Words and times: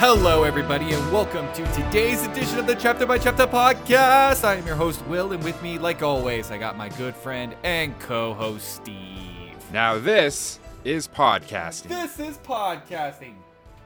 Hello, 0.00 0.44
everybody, 0.44 0.94
and 0.94 1.12
welcome 1.12 1.46
to 1.52 1.62
today's 1.74 2.24
edition 2.24 2.58
of 2.58 2.66
the 2.66 2.74
Chapter 2.74 3.04
by 3.04 3.18
Chapter 3.18 3.46
podcast. 3.46 4.44
I 4.44 4.54
am 4.54 4.66
your 4.66 4.74
host, 4.74 5.06
Will, 5.06 5.32
and 5.32 5.44
with 5.44 5.62
me, 5.62 5.78
like 5.78 6.02
always, 6.02 6.50
I 6.50 6.56
got 6.56 6.74
my 6.74 6.88
good 6.88 7.14
friend 7.14 7.54
and 7.64 7.98
co 7.98 8.32
host, 8.32 8.76
Steve. 8.76 9.58
Now 9.74 9.98
this 9.98 10.58
is 10.84 11.06
podcasting. 11.06 11.88
This 11.88 12.18
is 12.18 12.38
podcasting. 12.38 13.34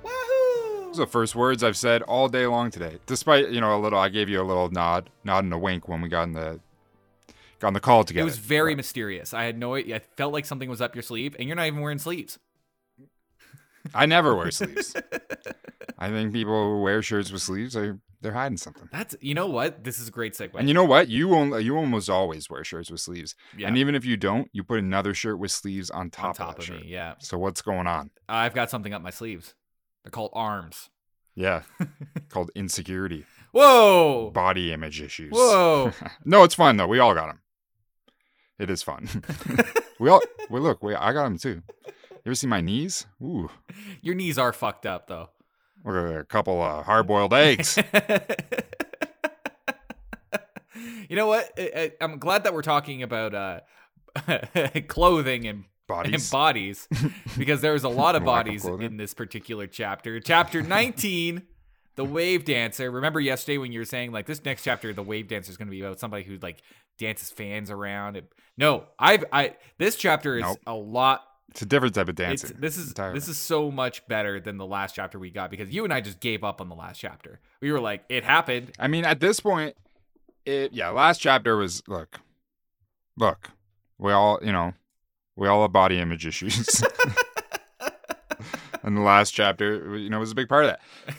Woohoo! 0.05 0.87
Those 0.87 1.01
are 1.01 1.05
the 1.05 1.11
first 1.11 1.35
words 1.35 1.65
I've 1.65 1.77
said 1.77 2.03
all 2.03 2.29
day 2.29 2.47
long 2.47 2.71
today. 2.71 3.01
Despite, 3.07 3.49
you 3.49 3.61
know, 3.61 3.77
a 3.77 3.81
little 3.81 3.99
I 3.99 4.09
gave 4.09 4.29
you 4.29 4.41
a 4.41 4.47
little 4.47 4.71
nod, 4.71 5.11
nod 5.25 5.43
and 5.43 5.53
a 5.53 5.59
wink 5.59 5.89
when 5.89 6.01
we 6.01 6.09
got 6.09 6.29
in 6.29 6.33
the 6.35 6.61
got 7.59 7.67
on 7.67 7.73
the 7.73 7.81
call 7.81 8.05
together. 8.05 8.23
It 8.23 8.27
was 8.27 8.39
very 8.39 8.77
mysterious. 8.77 9.35
I 9.35 9.43
had 9.43 9.59
no 9.59 9.75
I 9.75 10.01
felt 10.17 10.33
like 10.33 10.45
something 10.45 10.71
was 10.71 10.81
up 10.81 10.95
your 10.95 11.03
sleeve, 11.03 11.35
and 11.41 11.49
you're 11.49 11.57
not 11.57 11.67
even 11.67 11.81
wearing 11.81 11.99
sleeves. 11.99 12.39
I 13.95 14.07
never 14.07 14.35
wear 14.35 14.51
sleeves. 14.51 14.95
I 15.99 16.09
think 16.11 16.33
people 16.33 16.77
who 16.77 16.83
wear 16.83 17.03
shirts 17.03 17.31
with 17.31 17.43
sleeves 17.43 17.77
are 17.77 17.99
they're 18.21 18.33
hiding 18.33 18.57
something. 18.57 18.89
That's, 18.91 19.15
you 19.21 19.35
know 19.35 19.47
what? 19.47 19.85
This 19.85 19.99
is 19.99 20.09
a 20.09 20.11
great 20.11 20.33
segue. 20.33 20.55
And 20.55 20.67
you 20.67 20.73
know 20.73 20.85
what? 20.85 21.09
You 21.09 21.35
only, 21.35 21.63
you 21.63 21.77
almost 21.77 22.09
always 22.09 22.49
wear 22.49 22.65
shirts 22.65 22.91
with 22.91 23.01
sleeves. 23.01 23.35
yeah, 23.57 23.69
And 23.69 23.77
even 23.77 23.95
if 23.95 24.07
you 24.07 24.17
don't, 24.17 24.49
you 24.53 24.65
put 24.65 24.79
another 24.79 25.13
shirt 25.13 25.39
with 25.39 25.51
sleeves 25.51 25.91
on 25.91 26.09
top, 26.09 26.27
on 26.29 26.35
top 26.35 26.53
of, 26.55 26.59
of 26.61 26.65
shirt. 26.65 26.81
me, 26.81 26.89
yeah. 26.89 27.15
So 27.19 27.37
what's 27.37 27.61
going 27.61 27.87
on? 27.87 28.11
I've 28.27 28.55
got 28.55 28.71
something 28.71 28.95
up 28.95 29.03
my 29.03 29.11
sleeves. 29.11 29.55
They're 30.05 30.11
called 30.11 30.31
arms. 30.33 30.89
Yeah. 31.35 31.63
Called 32.29 32.51
insecurity, 32.55 33.25
Whoa! 33.53 34.31
body 34.33 34.73
image 34.73 35.01
issues. 35.01 35.33
Whoa! 35.33 35.93
no, 36.25 36.45
it's 36.45 36.55
fun 36.55 36.77
though. 36.77 36.87
We 36.87 37.01
all 37.01 37.13
got 37.15 37.27
them. 37.27 37.41
It 38.59 38.71
is 38.71 38.83
fun. 38.85 39.09
we 39.99 40.09
all 40.09 40.23
we 40.49 40.61
look. 40.61 40.83
We, 40.83 40.95
I 40.95 41.13
got 41.13 41.25
them 41.25 41.39
too. 41.39 41.63
You 42.25 42.31
ever 42.31 42.35
see 42.37 42.47
my 42.47 42.61
knees? 42.63 43.07
Ooh, 43.23 43.51
Your 44.01 44.15
knees 44.15 44.39
are 44.39 44.53
fucked 44.53 44.87
up, 44.87 45.09
though. 45.09 45.29
at 45.87 45.95
a 46.21 46.25
couple 46.25 46.63
of 46.63 46.87
hard-boiled 46.87 47.35
eggs. 47.35 47.79
you 51.09 51.17
know 51.17 51.27
what? 51.27 51.51
I- 51.59 51.93
I'm 52.01 52.19
glad 52.19 52.45
that 52.45 52.55
we're 52.55 52.63
talking 52.63 53.03
about 53.03 53.35
uh, 53.35 53.61
clothing 54.89 55.47
and, 55.47 55.59
and 55.59 55.65
Bodies. 55.87 56.31
bodies 56.31 56.89
because 57.39 57.61
there's 57.61 57.85
a 57.85 57.91
lot 57.91 58.17
of 58.17 58.25
bodies 58.25 58.65
in 58.65 58.97
this 58.97 59.13
particular 59.13 59.67
chapter. 59.67 60.19
Chapter 60.19 60.63
19, 60.63 61.43
the 61.97 62.05
wave 62.07 62.47
dancer. 62.47 62.91
Remember 62.91 63.21
yesterday 63.21 63.59
when 63.59 63.71
you 63.71 63.81
were 63.81 63.85
saying 63.85 64.11
like 64.13 64.25
this 64.25 64.43
next 64.47 64.63
chapter, 64.65 64.95
the 64.95 65.03
wave 65.03 65.29
dancer 65.29 65.51
is 65.51 65.59
going 65.59 65.69
to 65.69 65.71
be 65.71 65.83
about 65.83 66.01
somebody 66.01 66.25
who 66.25 66.39
like 66.41 66.63
dances 66.99 67.31
fans 67.31 67.71
around. 67.71 68.23
No, 68.57 68.85
I've 68.99 69.27
I 69.31 69.57
this 69.77 69.97
chapter 69.97 70.39
is 70.39 70.43
Nope. 70.45 70.59
a 70.67 70.73
lot 70.75 71.21
It's 71.51 71.63
a 71.63 71.67
different 71.67 71.95
type 71.95 72.09
of 72.09 72.19
it's, 72.19 72.43
dancing. 72.43 72.57
this 72.59 72.77
is 72.77 72.89
entirely. 72.89 73.15
this 73.15 73.29
is 73.29 73.39
so 73.39 73.71
much 73.71 74.07
better 74.09 74.41
than 74.41 74.57
the 74.57 74.67
last 74.67 74.95
chapter 74.95 75.19
we 75.19 75.31
got 75.31 75.51
because 75.51 75.71
you 75.71 75.85
and 75.85 75.93
I 75.93 76.01
just 76.01 76.19
gave 76.21 76.43
up 76.43 76.61
on 76.61 76.69
the 76.69 76.75
last 76.75 76.99
chapter. 76.99 77.39
We 77.61 77.71
were 77.71 77.81
like, 77.81 78.05
it 78.09 78.25
happened. 78.25 78.73
I 78.79 78.89
mean, 78.89 79.05
at 79.05 79.21
this 79.21 79.41
point, 79.41 79.77
it 80.45 80.73
yeah. 80.73 80.89
Last 80.89 81.19
chapter 81.19 81.57
was 81.57 81.83
look, 81.87 82.21
look. 83.17 83.51
We 83.99 84.13
all 84.13 84.41
you 84.43 84.53
know, 84.53 84.75
we 85.37 85.47
all 85.47 85.63
have 85.63 85.73
body 85.73 86.01
image 86.01 86.27
issues. 86.27 86.83
and 88.83 88.97
the 88.97 89.01
last 89.01 89.33
chapter, 89.33 89.97
you 89.97 90.11
know, 90.11 90.21
was 90.21 90.33
a 90.33 90.35
big 90.35 90.49
part 90.49 90.67
of 90.67 90.77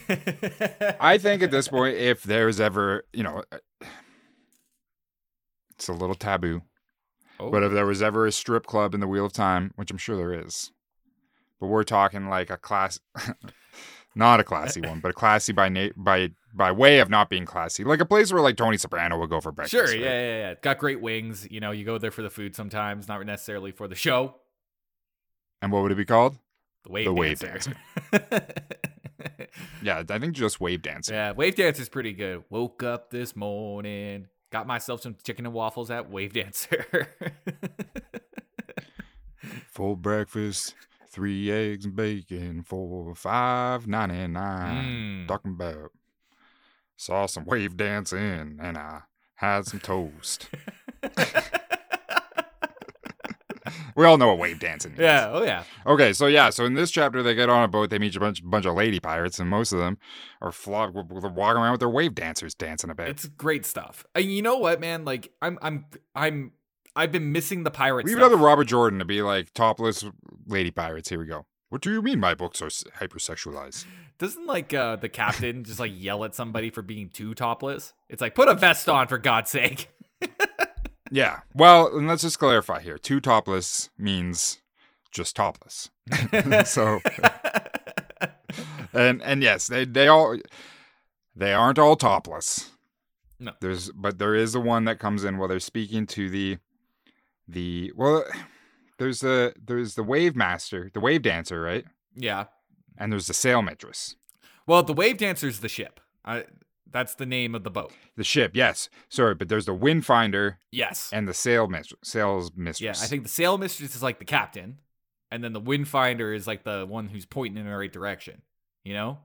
that. 0.08 0.98
I 1.00 1.18
think 1.18 1.42
at 1.42 1.52
this 1.52 1.68
point, 1.68 1.98
if 1.98 2.24
there's 2.24 2.60
ever, 2.60 3.06
you 3.14 3.24
know, 3.24 3.44
uh, 3.52 3.58
it's 5.72 5.88
a 5.88 5.94
little 5.94 6.16
taboo, 6.16 6.62
Oh. 7.40 7.50
but 7.50 7.64
if 7.64 7.72
oh. 7.72 7.76
there 7.76 7.86
was 7.86 8.02
ever 8.02 8.26
a 8.26 8.32
strip 8.32 8.66
club 8.66 8.94
in 8.94 9.00
the 9.00 9.08
Wheel 9.08 9.26
of 9.26 9.34
Time, 9.34 9.72
which 9.76 9.92
I'm 9.92 9.98
sure 9.98 10.16
there 10.16 10.46
is, 10.46 10.72
but 11.60 11.68
we're 11.68 11.84
talking 11.84 12.28
like 12.28 12.50
a 12.50 12.58
class, 12.58 13.00
not 14.16 14.40
a 14.40 14.44
classy 14.44 14.82
one, 14.82 15.00
but 15.00 15.10
a 15.10 15.14
classy 15.14 15.54
by 15.54 15.70
na- 15.70 15.90
by 15.96 16.30
by 16.54 16.72
way 16.72 17.00
of 17.00 17.10
not 17.10 17.30
being 17.30 17.46
classy, 17.46 17.84
like 17.84 18.00
a 18.00 18.06
place 18.06 18.32
where 18.32 18.42
like 18.42 18.58
Tony 18.58 18.78
Soprano 18.78 19.20
would 19.20 19.30
go 19.30 19.42
for 19.42 19.52
breakfast. 19.52 19.72
sure, 19.72 19.84
right? 19.86 20.00
yeah, 20.00 20.22
yeah, 20.22 20.38
yeah. 20.50 20.54
Got 20.62 20.78
great 20.78 21.02
wings. 21.02 21.48
You 21.50 21.60
know, 21.60 21.72
you 21.72 21.86
go 21.86 21.98
there 21.98 22.12
for 22.12 22.22
the 22.22 22.30
food 22.30 22.56
sometimes, 22.56 23.08
not 23.08 23.26
necessarily 23.26 23.72
for 23.72 23.88
the 23.88 23.96
show. 23.96 24.36
And 25.62 25.72
what 25.72 25.84
would 25.84 25.92
it 25.92 25.96
be 25.96 26.06
called? 26.06 26.38
The 26.84 26.92
wave 26.92 27.06
The 27.06 27.14
wave 27.14 27.40
dancer. 27.40 27.74
Yeah, 29.82 30.04
I 30.10 30.20
think 30.20 30.34
just 30.34 30.60
wave 30.60 30.82
dancing. 30.82 31.16
yeah, 31.16 31.32
wave 31.32 31.56
dance 31.56 31.80
is 31.80 31.90
pretty 31.90 32.14
good. 32.14 32.44
Woke 32.50 32.82
up 32.82 33.12
this 33.12 33.36
morning, 33.36 34.28
got 34.56 34.66
myself 34.66 35.02
some 35.02 35.18
chicken 35.22 35.46
and 35.46 35.54
waffles 35.54 35.92
at 35.92 36.10
Wave 36.10 36.32
Dancer. 36.32 37.10
Full 39.68 39.98
breakfast, 39.98 40.76
three 41.10 41.52
eggs 41.52 41.84
and 41.84 41.94
bacon 41.94 42.64
for 42.64 43.14
five 43.16 43.86
ninety 43.86 44.28
nine. 44.28 44.86
Mm. 44.86 45.28
talking 45.28 45.52
about 45.52 45.92
saw 46.96 47.26
some 47.26 47.44
wave 47.44 47.76
dancing 47.76 48.58
and 48.62 48.78
I 48.78 49.02
had 49.36 49.66
some 49.66 49.82
toast. 49.82 50.48
we 53.96 54.06
all 54.06 54.18
know 54.18 54.28
what 54.28 54.38
wave 54.38 54.60
dancing 54.60 54.94
is. 54.94 55.00
yeah, 55.00 55.30
oh 55.32 55.44
yeah. 55.44 55.64
Okay, 55.86 56.14
so 56.14 56.28
yeah, 56.28 56.50
so 56.50 56.66
in 56.66 56.74
this 56.74 56.92
chapter 56.92 57.24
they 57.24 57.34
get 57.36 57.50
on 57.50 57.64
a 57.64 57.68
boat, 57.68 57.90
they 57.90 58.00
meet 58.00 58.16
a 58.16 58.20
bunch 58.20 58.44
bunch 58.44 58.66
of 58.66 58.76
lady 58.76 59.00
pirates, 59.00 59.40
and 59.40 59.50
most 59.50 59.72
of 59.72 59.80
them 59.80 59.98
are 60.42 60.52
flog 60.52 60.94
walking 60.94 61.62
around 61.62 61.72
with 61.72 61.80
their 61.80 61.90
wave 61.90 62.16
dancers 62.16 62.54
dancing 62.56 62.90
a 62.90 62.96
bit. 62.96 63.10
It's 63.10 63.26
great 63.28 63.66
stuff. 63.66 64.06
And 64.14 64.26
you 64.26 64.42
know 64.42 64.58
what, 64.58 64.80
man? 64.80 65.06
Like 65.06 65.32
I'm 65.42 65.58
I'm 65.62 65.86
I'm 66.16 66.52
I've 66.96 67.12
been 67.12 67.32
missing 67.32 67.64
the 67.64 67.72
pirates. 67.72 68.06
we 68.06 68.12
even 68.12 68.22
have 68.22 68.32
the 68.32 68.38
Robert 68.38 68.66
Jordan 68.66 69.00
to 69.00 69.06
be 69.06 69.22
like 69.22 69.54
topless 69.54 70.06
lady 70.48 70.72
pirates. 70.72 71.10
Here 71.10 71.20
we 71.20 71.26
go. 71.26 71.46
What 71.70 71.82
do 71.82 71.92
you 71.92 72.02
mean 72.02 72.20
my 72.20 72.36
books 72.36 72.62
are 72.62 72.68
hypersexualized? 72.68 73.86
Doesn't 74.18 74.46
like 74.46 74.74
uh 74.74 74.96
the 74.96 75.10
captain 75.10 75.64
just 75.64 75.80
like 75.80 75.92
yell 75.94 76.24
at 76.24 76.34
somebody 76.36 76.70
for 76.70 76.82
being 76.82 77.10
too 77.10 77.34
topless? 77.34 77.94
It's 78.08 78.22
like 78.22 78.36
put 78.36 78.48
a 78.48 78.54
vest 78.54 78.88
on 78.88 79.08
for 79.08 79.18
God's 79.18 79.50
sake. 79.50 79.90
Yeah. 81.12 81.42
Well, 81.54 81.96
and 81.96 82.08
let's 82.08 82.24
just 82.24 82.40
clarify 82.40 82.82
here. 82.82 82.98
Two 82.98 83.20
topless 83.20 83.90
means 83.98 84.62
just 85.12 85.36
topless. 85.36 85.90
so 86.66 87.00
and 88.94 89.22
and 89.22 89.44
yes, 89.44 89.68
they 89.68 89.86
they 89.86 90.08
all 90.08 90.38
they 91.36 91.54
aren't 91.54 91.80
all 91.80 91.96
topless. 91.96 92.72
No. 93.40 93.52
There's 93.62 93.92
but 93.92 94.18
there 94.18 94.36
is 94.36 94.54
the 94.54 94.62
one 94.62 94.86
that 94.86 95.00
comes 95.00 95.24
in 95.24 95.38
while 95.38 95.48
they're 95.48 95.60
speaking 95.60 96.06
to 96.08 96.30
the 96.30 96.58
the 97.48 97.92
well 97.96 98.24
there's 98.98 99.20
the 99.20 99.54
there's 99.64 99.96
the 99.96 100.04
wave 100.04 100.36
master, 100.36 100.90
the 100.94 101.00
wave 101.00 101.22
dancer, 101.22 101.62
right? 101.62 101.86
yeah. 102.16 102.46
And 102.98 103.12
there's 103.12 103.28
the 103.28 103.34
sail 103.34 103.62
mistress. 103.62 104.16
Well, 104.66 104.82
the 104.82 104.94
wave 104.94 105.18
dancer's 105.18 105.60
the 105.60 105.68
ship. 105.68 106.00
I 106.24 106.46
that's 106.92 107.16
the 107.16 107.26
name 107.26 107.56
of 107.56 107.64
the 107.64 107.72
boat. 107.72 107.92
The 108.16 108.24
ship, 108.24 108.52
yes. 108.56 108.90
Sorry, 109.10 109.36
but 109.36 109.50
there's 109.50 109.66
the 109.66 109.74
wind 109.74 110.06
finder 110.06 110.60
Yes. 110.72 111.10
and 111.12 111.28
the 111.28 111.34
sail 111.34 111.68
mistress, 111.68 112.00
sails 112.04 112.52
Yeah, 112.56 112.64
mistress. 112.64 113.04
I 113.04 113.08
think 113.08 113.24
the 113.24 113.30
sail 113.30 113.58
mistress 113.58 113.96
is 113.96 114.04
like 114.04 114.20
the 114.20 114.26
captain, 114.26 114.80
and 115.32 115.44
then 115.44 115.54
the 115.54 115.60
wind 115.60 115.88
finder 115.88 116.34
is 116.34 116.48
like 116.48 116.64
the 116.64 116.86
one 116.88 117.08
who's 117.08 117.26
pointing 117.26 117.58
in 117.64 117.70
the 117.70 117.76
right 117.78 117.92
direction. 117.92 118.42
You 118.84 118.94
know, 118.94 119.18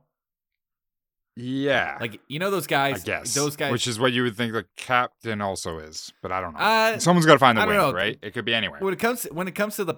Yeah. 1.37 1.99
like 2.01 2.21
you 2.29 2.39
know 2.39 2.51
those 2.51 2.67
guys. 2.67 3.03
I 3.03 3.05
guess. 3.07 3.35
those 3.35 3.57
guys. 3.57 3.73
Which 3.73 3.87
is 3.87 3.99
what 3.99 4.13
you 4.13 4.23
would 4.25 4.37
think 4.37 4.53
the 4.53 4.67
captain 4.77 5.41
also 5.41 5.79
is, 5.79 6.13
but 6.23 6.33
I 6.33 6.41
don't 6.41 6.55
know. 6.55 6.59
uh, 6.61 6.99
Someone's 6.99 7.27
got 7.27 7.35
to 7.35 7.39
find 7.39 7.57
the 7.57 7.67
wind, 7.67 7.79
know. 7.79 7.93
right? 7.93 8.19
It 8.23 8.33
could 8.35 8.45
be 8.45 8.55
anywhere. 8.55 8.81
when 8.81 8.93
it 8.93 8.99
comes 8.99 9.25
when 9.25 9.49
it 9.49 9.55
comes 9.55 9.77
to 9.77 9.85
the 9.85 9.95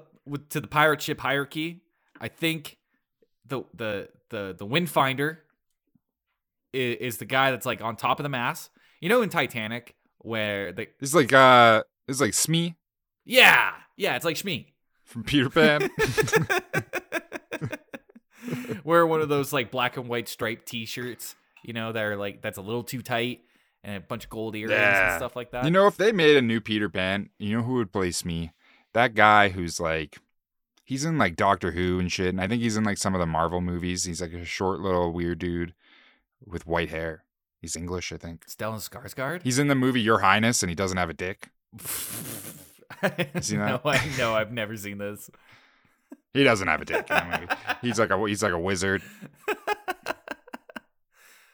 to 0.50 0.60
the 0.60 0.68
pirate 0.68 1.00
ship 1.00 1.20
hierarchy, 1.20 1.82
I 2.20 2.28
think 2.28 2.78
the 3.46 3.62
the 3.74 4.08
the 4.28 4.54
the 4.58 4.66
wind 4.66 4.90
finder 4.90 5.42
is, 6.72 6.96
is 6.96 7.18
the 7.18 7.24
guy 7.24 7.50
that's 7.50 7.66
like 7.66 7.80
on 7.80 7.96
top 7.96 8.18
of 8.18 8.22
the 8.22 8.28
mass. 8.28 8.70
You 9.00 9.08
know, 9.08 9.22
in 9.22 9.28
Titanic, 9.28 9.96
where 10.18 10.72
the 10.72 10.88
It's 11.00 11.14
like 11.14 11.32
uh, 11.32 11.82
it's 12.06 12.20
like 12.20 12.34
Smee 12.34 12.76
yeah 13.24 13.72
yeah, 13.96 14.16
it's 14.16 14.24
like 14.24 14.36
Shmi. 14.36 14.66
from 15.04 15.24
Peter 15.24 15.50
Pan. 15.50 15.90
Wear 18.84 19.06
one 19.06 19.20
of 19.20 19.28
those 19.28 19.52
like 19.52 19.70
black 19.70 19.96
and 19.96 20.08
white 20.08 20.28
striped 20.28 20.66
T-shirts. 20.66 21.36
You 21.62 21.72
know, 21.72 21.92
that 21.92 22.02
are 22.02 22.16
like 22.16 22.42
that's 22.42 22.58
a 22.58 22.62
little 22.62 22.82
too 22.82 23.02
tight, 23.02 23.42
and 23.84 23.96
a 23.96 24.00
bunch 24.00 24.24
of 24.24 24.30
gold 24.30 24.56
earrings 24.56 24.72
and 24.74 25.16
stuff 25.16 25.36
like 25.36 25.52
that. 25.52 25.64
you 25.64 25.70
know, 25.70 25.86
if 25.86 25.96
they 25.96 26.10
made 26.10 26.36
a 26.36 26.42
new 26.42 26.60
Peter 26.60 26.88
Pan, 26.88 27.30
you 27.38 27.56
know 27.56 27.62
who 27.62 27.74
would 27.74 27.92
play 27.92 28.10
Smee? 28.10 28.50
That 28.94 29.14
guy 29.14 29.50
who's 29.50 29.78
like, 29.78 30.18
he's 30.84 31.04
in 31.04 31.18
like 31.18 31.36
Doctor 31.36 31.70
Who 31.70 32.00
and 32.00 32.10
shit, 32.10 32.30
and 32.30 32.40
I 32.40 32.48
think 32.48 32.62
he's 32.62 32.76
in 32.76 32.82
like 32.82 32.98
some 32.98 33.14
of 33.14 33.20
the 33.20 33.26
Marvel 33.26 33.60
movies. 33.60 34.02
He's 34.04 34.20
like 34.20 34.32
a 34.32 34.44
short 34.44 34.80
little 34.80 35.12
weird 35.12 35.38
dude 35.38 35.74
with 36.46 36.66
white 36.66 36.90
hair. 36.90 37.24
He's 37.60 37.76
English, 37.76 38.12
I 38.12 38.16
think. 38.16 38.46
Stellan 38.46 38.86
Skarsgård. 38.86 39.42
He's 39.42 39.58
in 39.58 39.68
the 39.68 39.74
movie 39.74 40.00
Your 40.00 40.18
Highness, 40.18 40.62
and 40.62 40.70
he 40.70 40.74
doesn't 40.74 40.98
have 40.98 41.10
a 41.10 41.14
dick. 41.14 41.50
seen 43.40 43.58
no. 43.58 43.80
I 43.84 44.10
no, 44.18 44.34
I've 44.34 44.52
never 44.52 44.76
seen 44.76 44.98
this. 44.98 45.30
He 46.34 46.44
doesn't 46.44 46.66
have 46.68 46.80
a 46.80 46.84
dick 46.84 47.10
in 47.10 47.26
movie. 47.28 47.52
He's 47.82 47.98
like 47.98 48.10
a 48.10 48.18
he's 48.26 48.42
like 48.42 48.52
a 48.52 48.58
wizard. 48.58 49.02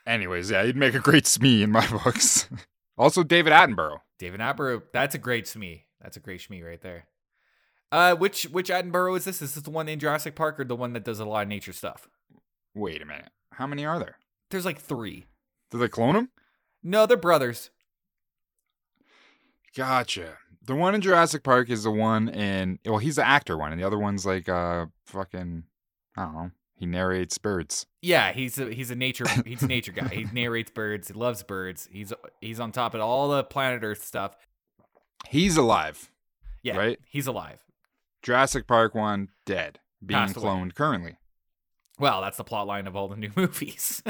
Anyways, 0.07 0.51
yeah, 0.51 0.65
he'd 0.65 0.77
make 0.77 0.95
a 0.95 1.01
great 1.01 1.27
Smee 1.27 1.63
in 1.63 1.71
my 1.71 1.87
books. 2.05 2.49
also, 2.97 3.23
David 3.23 3.53
Attenborough. 3.53 4.01
David 4.19 4.41
Attenborough. 4.41 4.83
That's 4.93 5.15
a 5.15 5.19
great 5.19 5.47
Smee. 5.47 5.85
That's 6.01 6.17
a 6.17 6.21
great 6.21 6.41
Smee 6.41 6.63
right 6.63 6.81
there. 6.81 7.09
Uh, 7.93 8.15
which 8.15 8.45
which 8.45 8.71
Attenborough 8.71 9.19
is 9.19 9.25
this? 9.27 9.43
Is 9.43 9.55
this 9.55 9.65
the 9.65 9.71
one 9.71 9.89
in 9.89 9.99
Jurassic 9.99 10.35
Park 10.35 10.59
or 10.59 10.65
the 10.65 10.77
one 10.77 10.95
that 10.95 11.05
does 11.05 11.21
a 11.21 11.27
lot 11.27 11.43
of 11.43 11.49
nature 11.49 11.75
stuff? 11.75 12.09
Wait 12.75 13.03
a 13.03 13.05
minute. 13.05 13.31
How 13.53 13.67
many 13.67 13.85
are 13.85 13.99
there? 13.99 14.17
There's 14.51 14.65
like 14.65 14.81
three. 14.81 15.27
Did 15.71 15.79
they 15.79 15.89
clone 15.89 16.17
him? 16.17 16.29
No, 16.83 17.07
they're 17.07 17.17
brothers. 17.17 17.71
Gotcha. 19.77 20.39
The 20.65 20.75
one 20.75 20.95
in 20.95 21.01
Jurassic 21.01 21.43
Park 21.43 21.71
is 21.71 21.85
the 21.85 21.91
one 21.91 22.29
in 22.29 22.79
well, 22.85 22.99
he's 22.99 23.17
the 23.17 23.27
actor 23.27 23.57
one, 23.57 23.73
and 23.73 23.81
the 23.81 23.87
other 23.87 23.99
one's 23.99 24.27
like 24.27 24.49
uh 24.49 24.87
fucking 25.07 25.65
I 26.17 26.25
don't 26.25 26.35
know. 26.35 26.51
He 26.75 26.87
narrates 26.87 27.39
birds. 27.39 27.87
Yeah, 28.03 28.33
he's 28.33 28.59
a 28.59 28.73
he's 28.73 28.91
a 28.91 28.95
nature 28.95 29.25
he's 29.47 29.63
a 29.63 29.67
nature 29.67 29.93
guy. 29.93 30.09
He 30.09 30.25
narrates 30.33 30.71
birds. 30.71 31.09
He 31.09 31.15
loves 31.15 31.43
birds. 31.43 31.89
He's 31.91 32.13
he's 32.41 32.61
on 32.61 32.73
top 32.73 32.95
of 32.95 33.01
all 33.01 33.29
the 33.29 33.45
planet 33.45 33.83
Earth 33.83 34.05
stuff. 34.05 34.37
He's 35.29 35.57
alive. 35.57 36.11
Yeah, 36.63 36.77
Right? 36.77 36.99
He's 37.09 37.27
alive. 37.27 37.61
Jurassic 38.23 38.67
Park 38.67 38.95
one 38.95 39.29
dead, 39.47 39.79
being 40.05 40.19
Passed 40.19 40.37
away. 40.37 40.47
cloned 40.47 40.75
currently. 40.75 41.17
Well, 41.99 42.21
that's 42.21 42.37
the 42.37 42.45
plot 42.45 42.67
line 42.67 42.87
of 42.87 42.95
all 42.97 43.09
the 43.09 43.17
new 43.17 43.31
movies. 43.37 44.03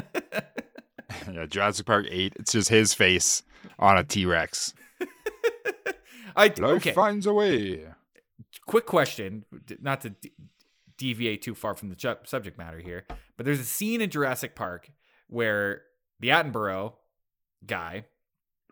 Yeah, 1.33 1.47
Jurassic 1.47 1.87
Park 1.87 2.07
eight. 2.11 2.35
It's 2.37 2.53
just 2.53 2.69
his 2.71 2.95
face 2.95 3.43
on 3.79 3.97
a 3.99 4.05
T 4.05 4.27
Rex. 4.27 4.75
I 6.37 6.45
Life 6.49 6.61
okay. 6.61 6.93
finds 6.93 7.27
a 7.27 7.33
way. 7.33 7.85
quick 8.67 8.87
question, 8.87 9.45
not 9.81 10.01
to 10.03 10.11
de- 10.11 10.33
deviate 10.97 11.43
too 11.43 11.55
far 11.55 11.75
from 11.75 11.89
the 11.89 11.97
ju- 11.97 12.17
subject 12.25 12.59
matter 12.59 12.79
here, 12.79 13.05
but 13.37 13.45
there's 13.47 13.61
a 13.61 13.65
scene 13.65 14.01
in 14.01 14.11
Jurassic 14.11 14.55
Park 14.55 14.91
where 15.29 15.83
the 16.21 16.29
Attenborough 16.29 16.95
guy, 17.67 18.05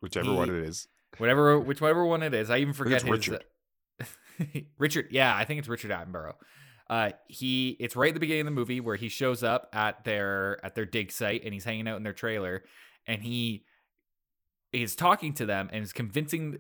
Whichever 0.01 0.31
He- 0.31 0.37
one 0.37 0.51
it 0.51 0.65
is. 0.69 0.87
whatever 1.19 1.59
whichever 1.59 2.05
one 2.05 2.23
it 2.23 2.35
is, 2.35 2.51
I 2.51 2.59
even 2.59 2.75
forget 2.75 3.03
it's 3.03 3.05
his 3.05 3.11
Richard. 3.11 3.45
Richard, 4.79 5.09
yeah, 5.11 5.35
I 5.35 5.45
think 5.45 5.59
it's 5.59 5.69
Richard 5.69 5.91
Attenborough. 5.91 6.35
Uh, 6.89 7.11
he 7.27 7.77
it's 7.81 7.97
right 7.97 8.09
at 8.09 8.15
the 8.15 8.21
beginning 8.21 8.43
of 8.43 8.47
the 8.47 8.51
movie 8.53 8.81
where 8.81 8.97
he 8.97 9.09
shows 9.09 9.43
up 9.43 9.69
at 9.73 10.05
their 10.05 10.65
at 10.65 10.75
their 10.75 10.85
dig 10.85 11.11
site 11.11 11.43
and 11.45 11.53
he's 11.53 11.65
hanging 11.65 11.89
out 11.89 11.97
in 11.97 12.05
their 12.05 12.13
trailer 12.13 12.63
and 13.07 13.23
he 13.23 13.65
is 14.73 14.95
talking 14.95 15.33
to 15.33 15.47
them 15.47 15.69
and 15.73 15.83
is 15.83 15.93
convincing 15.93 16.59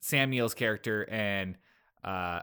Sam 0.00 0.30
Neill's 0.30 0.54
character 0.54 1.08
and 1.10 1.56
uh, 2.04 2.40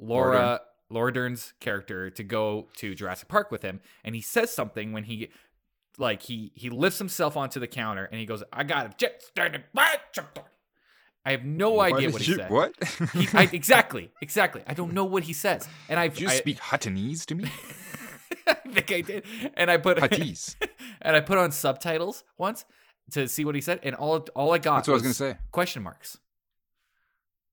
Laura 0.00 0.60
Laura 0.90 1.12
Dern's 1.12 1.54
character 1.60 2.10
to 2.10 2.24
go 2.24 2.68
to 2.78 2.94
Jurassic 2.94 3.28
Park 3.28 3.52
with 3.52 3.62
him 3.62 3.80
and 4.02 4.16
he 4.16 4.20
says 4.20 4.52
something 4.52 4.92
when 4.92 5.04
he 5.04 5.28
like 5.98 6.22
he 6.22 6.50
he 6.56 6.68
lifts 6.68 6.98
himself 6.98 7.36
onto 7.36 7.60
the 7.60 7.68
counter 7.68 8.06
and 8.06 8.18
he 8.18 8.26
goes 8.26 8.42
I 8.52 8.64
got 8.64 8.86
a 8.86 8.94
jet 8.96 9.22
standing 9.22 9.62
by 9.72 9.98
chapter." 10.12 10.42
I 11.24 11.30
have 11.32 11.44
no 11.44 11.80
idea 11.80 12.10
what 12.10 12.22
he 12.22 12.32
you- 12.32 12.38
said. 12.38 12.50
What? 12.50 12.74
He, 13.12 13.28
I, 13.32 13.48
exactly, 13.52 14.10
exactly. 14.20 14.62
I 14.66 14.74
don't 14.74 14.92
know 14.92 15.04
what 15.04 15.22
he 15.24 15.32
says, 15.32 15.68
and 15.88 15.98
I, 15.98 16.08
Did 16.08 16.20
you 16.20 16.28
I, 16.28 16.34
speak 16.34 16.58
Huttonese 16.58 17.24
to 17.26 17.34
me? 17.34 17.44
I 18.46 18.54
think 18.54 18.90
I 18.90 19.00
did, 19.02 19.24
and 19.54 19.70
I 19.70 19.76
put 19.76 19.98
Huttese. 19.98 20.56
and 21.02 21.14
I 21.14 21.20
put 21.20 21.38
on 21.38 21.52
subtitles 21.52 22.24
once 22.38 22.64
to 23.12 23.28
see 23.28 23.44
what 23.44 23.54
he 23.54 23.60
said, 23.60 23.80
and 23.82 23.94
all 23.94 24.26
all 24.34 24.52
I 24.52 24.58
got 24.58 24.76
That's 24.78 24.88
what 24.88 24.94
I 24.94 24.96
was 24.96 25.02
gonna 25.02 25.14
say. 25.14 25.38
question 25.52 25.82
marks. 25.82 26.18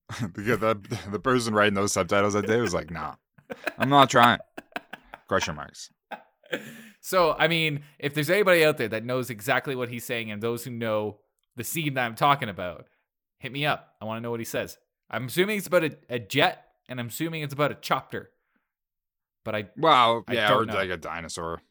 the, 0.21 0.56
the, 0.57 1.00
the 1.12 1.19
person 1.19 1.54
writing 1.54 1.75
those 1.75 1.94
subtitles 1.94 2.33
that 2.33 2.48
day 2.48 2.60
was 2.60 2.74
like, 2.74 2.89
nah, 2.89 3.16
I'm 3.77 3.89
not 3.89 4.10
trying. 4.10 4.39
Question 5.27 5.56
marks. 5.56 5.92
So 7.01 7.36
I 7.38 7.48
mean, 7.48 7.81
if 8.00 8.16
there's 8.16 8.30
anybody 8.31 8.66
out 8.66 8.77
there 8.77 8.88
that 8.88 9.06
knows 9.06 9.30
exactly 9.30 9.75
what 9.75 9.89
he's 9.89 10.04
saying, 10.04 10.31
and 10.31 10.42
those 10.42 10.63
who 10.63 10.71
know 10.71 11.19
the 11.56 11.63
scene 11.63 11.94
that 11.94 12.06
I'm 12.06 12.16
talking 12.16 12.50
about, 12.50 12.88
hit 13.39 13.51
me 13.51 13.65
up. 13.65 13.95
I 14.01 14.06
want 14.06 14.18
to 14.18 14.21
know 14.21 14.31
what 14.31 14.39
he 14.39 14.45
says. 14.45 14.77
I'm 15.09 15.25
assuming 15.25 15.57
it's 15.57 15.68
about 15.68 15.83
a, 15.83 15.97
a 16.09 16.19
jet, 16.19 16.65
and 16.88 17.00
I'm 17.00 17.07
assuming 17.07 17.41
it's 17.41 17.53
about 17.53 17.71
a 17.71 17.75
chopper, 17.75 18.30
but 19.44 19.56
I 19.56 19.69
Well, 19.77 20.24
I 20.27 20.33
yeah, 20.33 20.53
or 20.53 20.65
know. 20.65 20.74
like 20.75 20.89
a 20.89 20.97
dinosaur. 20.97 21.62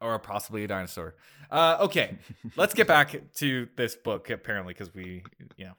or 0.00 0.18
possibly 0.18 0.64
a 0.64 0.68
dinosaur. 0.68 1.14
Uh, 1.50 1.78
okay, 1.80 2.18
let's 2.56 2.74
get 2.74 2.86
back 2.86 3.14
to 3.34 3.68
this 3.76 3.94
book 3.96 4.30
apparently 4.30 4.72
because 4.74 4.94
we, 4.94 5.22
you 5.56 5.64
know. 5.66 5.72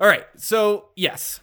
All 0.00 0.06
right, 0.08 0.26
so 0.36 0.90
yes, 0.96 1.40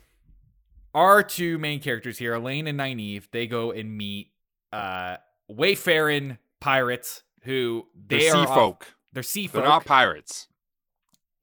our 0.94 1.24
two 1.24 1.58
main 1.58 1.80
characters 1.82 2.18
here, 2.18 2.34
Elayne 2.34 2.68
and 2.68 2.80
Nynaeve, 2.80 3.30
they 3.32 3.48
go 3.48 3.72
and 3.72 3.98
meet 3.98 4.32
uh, 4.72 5.18
wayfaring 5.50 6.38
pirates 6.62 7.24
who 7.44 7.86
They're 7.96 8.20
they 8.20 8.26
sea 8.30 8.32
are 8.38 8.48
off- 8.48 8.54
folk. 8.56 8.96
they're 9.14 9.24
sea 9.24 9.48
They're 9.48 9.64
not 9.64 9.86
pirates. 9.86 10.48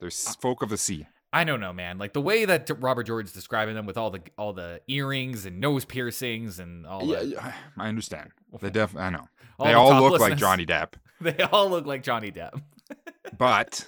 They're 0.03 0.09
uh, 0.09 0.33
folk 0.41 0.63
of 0.63 0.69
the 0.69 0.77
sea. 0.77 1.07
I 1.33 1.45
don't 1.45 1.61
know, 1.61 1.73
man. 1.73 1.97
Like 1.97 2.13
the 2.13 2.21
way 2.21 2.45
that 2.45 2.69
Robert 2.81 3.05
George's 3.05 3.33
describing 3.33 3.75
them 3.75 3.87
with 3.87 3.97
all 3.97 4.11
the 4.11 4.21
all 4.37 4.53
the 4.53 4.81
earrings 4.89 5.47
and 5.47 5.61
nose 5.61 5.85
piercings 5.87 6.59
and 6.59 6.87
all 6.87 7.05
Yeah, 7.07 7.21
the, 7.21 7.27
yeah, 7.27 7.53
I 7.79 7.89
understand. 7.89 8.31
They 8.61 8.69
def 8.69 8.95
I 8.97 9.09
know. 9.09 9.29
all 9.59 9.67
they 9.67 9.73
the 9.73 9.79
all 9.79 10.03
look 10.03 10.21
like. 10.21 10.37
Johnny 10.37 10.67
Depp, 10.67 10.95
They 11.23 11.39
all 11.45 11.71
look 11.71 11.87
like 11.87 12.03
Johnny 12.03 12.31
Depp. 12.33 12.61
but 13.39 13.87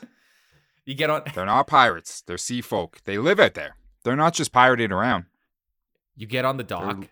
You 0.87 0.95
get 0.95 1.11
on. 1.11 1.23
they're 1.35 1.45
not 1.45 1.67
pirates. 1.67 2.23
They're 2.23 2.39
sea 2.39 2.61
folk. 2.63 3.01
They 3.05 3.19
live 3.19 3.39
out 3.41 3.55
there. 3.55 3.77
They're 4.05 4.17
not 4.17 4.33
just 4.35 4.53
pirating 4.53 4.93
around. 4.93 5.25
You 6.17 6.27
get 6.27 6.45
on 6.45 6.57
the 6.57 6.63
dock. 6.65 7.09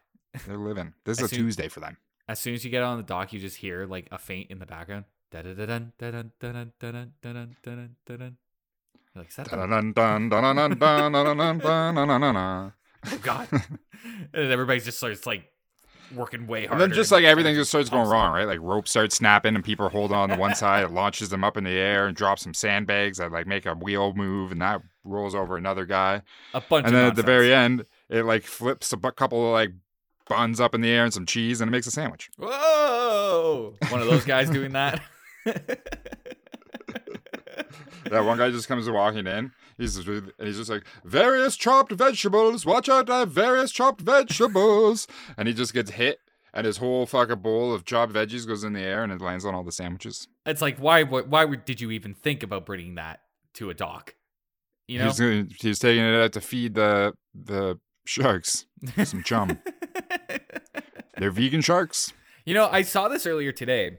They're 0.47 0.57
living. 0.57 0.95
This 1.05 1.19
is 1.19 1.25
a 1.25 1.29
see. 1.29 1.37
Tuesday 1.37 1.69
for 1.69 1.81
them. 1.81 1.97
As 2.29 2.39
soon 2.39 2.55
as 2.55 2.65
you 2.65 2.71
get 2.71 2.83
on 2.83 2.97
the 2.97 3.03
dock, 3.03 3.33
you 3.35 3.41
just 3.41 3.57
hear 3.57 3.85
like 3.85 4.09
a 4.13 4.17
faint 4.19 4.51
in 4.51 4.61
the 4.61 4.67
background. 4.67 5.05
That 5.33 5.45
the- 5.45 5.67
Dun, 5.67 5.93
dun, 5.99 6.33
dun, 6.39 6.73
dun, 6.79 7.13
dun, 7.21 7.57
dun, 7.63 7.97
dun, 8.07 8.37
dun. 9.15 9.47
oh 13.07 13.19
god! 13.23 13.49
and 13.53 14.29
then 14.33 14.51
everybody 14.51 14.81
just 14.81 14.99
starts 14.99 15.27
like 15.27 15.53
working 16.15 16.47
way 16.47 16.67
harder. 16.67 16.83
And 16.85 16.93
then 16.93 16.97
just 16.97 17.13
like 17.13 17.25
everything 17.25 17.55
just 17.55 17.71
starts 17.71 17.91
going 17.91 18.09
wrong, 18.09 18.33
right? 18.33 18.47
Like 18.47 18.61
ropes 18.61 18.91
start 18.91 19.13
snapping 19.13 19.55
and 19.55 19.65
people 19.65 19.87
are 19.87 19.91
holding 19.91 20.17
on 20.17 20.29
to 20.31 20.37
one 20.37 20.55
side. 20.55 20.85
It 20.85 20.91
launches 20.91 21.29
them 21.29 21.45
up 21.45 21.57
in 21.57 21.65
the 21.65 21.71
air 21.71 22.07
and 22.07 22.17
drops 22.17 22.43
some 22.43 22.55
sandbags 22.55 23.19
that 23.19 23.33
like 23.33 23.47
make 23.47 23.67
a 23.67 23.75
wheel 23.75 24.13
move 24.15 24.53
and 24.53 24.61
that 24.61 24.83
rolls 25.05 25.35
over 25.35 25.57
another 25.57 25.85
guy. 25.85 26.23
A 26.55 26.61
bunch. 26.61 26.87
And 26.87 26.95
then 26.95 27.07
at 27.07 27.17
the 27.17 27.23
very 27.23 27.55
end, 27.55 27.85
it 28.09 28.25
like 28.25 28.45
flips 28.45 28.93
a 28.93 28.97
couple 28.97 29.47
of 29.47 29.53
like 29.53 29.71
buns 30.29 30.61
up 30.61 30.75
in 30.75 30.81
the 30.81 30.91
air 30.91 31.05
and 31.05 31.13
some 31.13 31.27
cheese 31.27 31.61
and 31.61 31.69
it 31.69 31.73
makes 31.73 31.87
a 31.87 31.91
sandwich. 31.91 32.31
Whoa! 32.39 33.75
One 33.89 34.01
of 34.01 34.07
those 34.07 34.25
guys 34.25 34.51
doing 34.51 34.73
that. 34.73 35.01
That 38.11 38.25
one 38.25 38.39
guy 38.39 38.51
just 38.51 38.69
comes 38.69 38.89
walking 38.89 39.27
in. 39.27 39.53
He's 39.79 39.97
just, 39.97 40.09
and 40.09 40.33
he's 40.47 40.59
just 40.59 40.71
like 40.71 40.85
various 41.05 41.57
chopped 41.57 41.93
vegetables. 41.93 42.67
Watch 42.67 42.89
out! 42.89 43.09
I 43.11 43.21
have 43.21 43.31
various 43.31 43.73
chopped 43.73 44.01
vegetables. 44.01 45.07
and 45.37 45.49
he 45.49 45.55
just 45.55 45.73
gets 45.73 45.93
hit, 45.93 46.19
and 46.53 46.67
his 46.67 46.79
whole 46.79 47.07
fucking 47.07 47.41
bowl 47.41 47.73
of 47.73 47.85
chopped 47.85 48.13
veggies 48.13 48.47
goes 48.47 48.65
in 48.65 48.73
the 48.73 48.81
air, 48.81 49.03
and 49.03 49.13
it 49.13 49.21
lands 49.21 49.45
on 49.45 49.55
all 49.55 49.65
the 49.65 49.73
sandwiches. 49.73 50.29
it's 50.47 50.63
like 50.63 50.79
why? 50.79 51.03
Why, 51.05 51.23
why 51.23 51.47
did 51.55 51.81
you 51.81 51.91
even 51.91 52.15
think 52.15 52.43
about 52.43 52.67
bringing 52.67 52.97
that 52.97 53.21
to 53.55 53.71
a 53.71 53.75
dock? 53.75 54.15
You 54.89 54.99
know. 54.99 55.07
He's 55.07 55.21
gonna, 55.21 55.47
he's 55.61 55.79
taking 55.79 56.05
it 56.05 56.15
out 56.15 56.33
to 56.33 56.41
feed 56.41 56.75
the 56.75 57.13
the 57.35 57.79
sharks 58.05 58.67
some 59.05 59.23
chum. 59.23 59.59
They're 61.19 61.31
vegan 61.31 61.61
sharks. 61.61 62.13
You 62.45 62.55
know, 62.55 62.69
I 62.71 62.83
saw 62.83 63.09
this 63.09 63.27
earlier 63.27 63.53
today. 63.53 63.99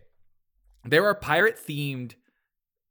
There 0.83 1.05
are 1.05 1.15
pirate 1.15 1.57
themed 1.57 2.15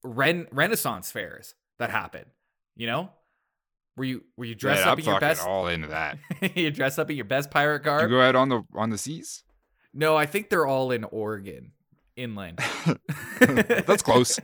ren- 0.04 0.46
Renaissance 0.52 1.10
fairs 1.10 1.54
that 1.78 1.90
happen. 1.90 2.24
You 2.76 2.86
know, 2.86 3.10
where 3.96 4.06
you 4.08 4.24
where 4.36 4.48
you 4.48 4.54
dress 4.54 4.80
up 4.80 4.94
I'm 4.94 4.98
in 5.00 5.04
your 5.04 5.20
best 5.20 5.46
all 5.46 5.66
into 5.68 5.88
that. 5.88 6.18
you 6.56 6.70
dress 6.70 6.98
up 6.98 7.10
in 7.10 7.16
your 7.16 7.24
best 7.26 7.50
pirate 7.50 7.82
garb. 7.82 8.02
You 8.10 8.16
go 8.16 8.20
out 8.22 8.34
on 8.36 8.48
the 8.48 8.62
on 8.74 8.90
the 8.90 8.98
seas. 8.98 9.44
no, 9.92 10.16
I 10.16 10.26
think 10.26 10.48
they're 10.48 10.66
all 10.66 10.90
in 10.90 11.04
Oregon, 11.04 11.72
inland. 12.16 12.58
That's 13.40 14.02
close. 14.02 14.38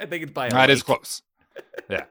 I 0.00 0.06
think 0.06 0.22
it's 0.24 0.32
by 0.32 0.48
That 0.48 0.70
is 0.70 0.78
lake. 0.80 0.86
close. 0.86 1.22
Yeah. 1.90 2.04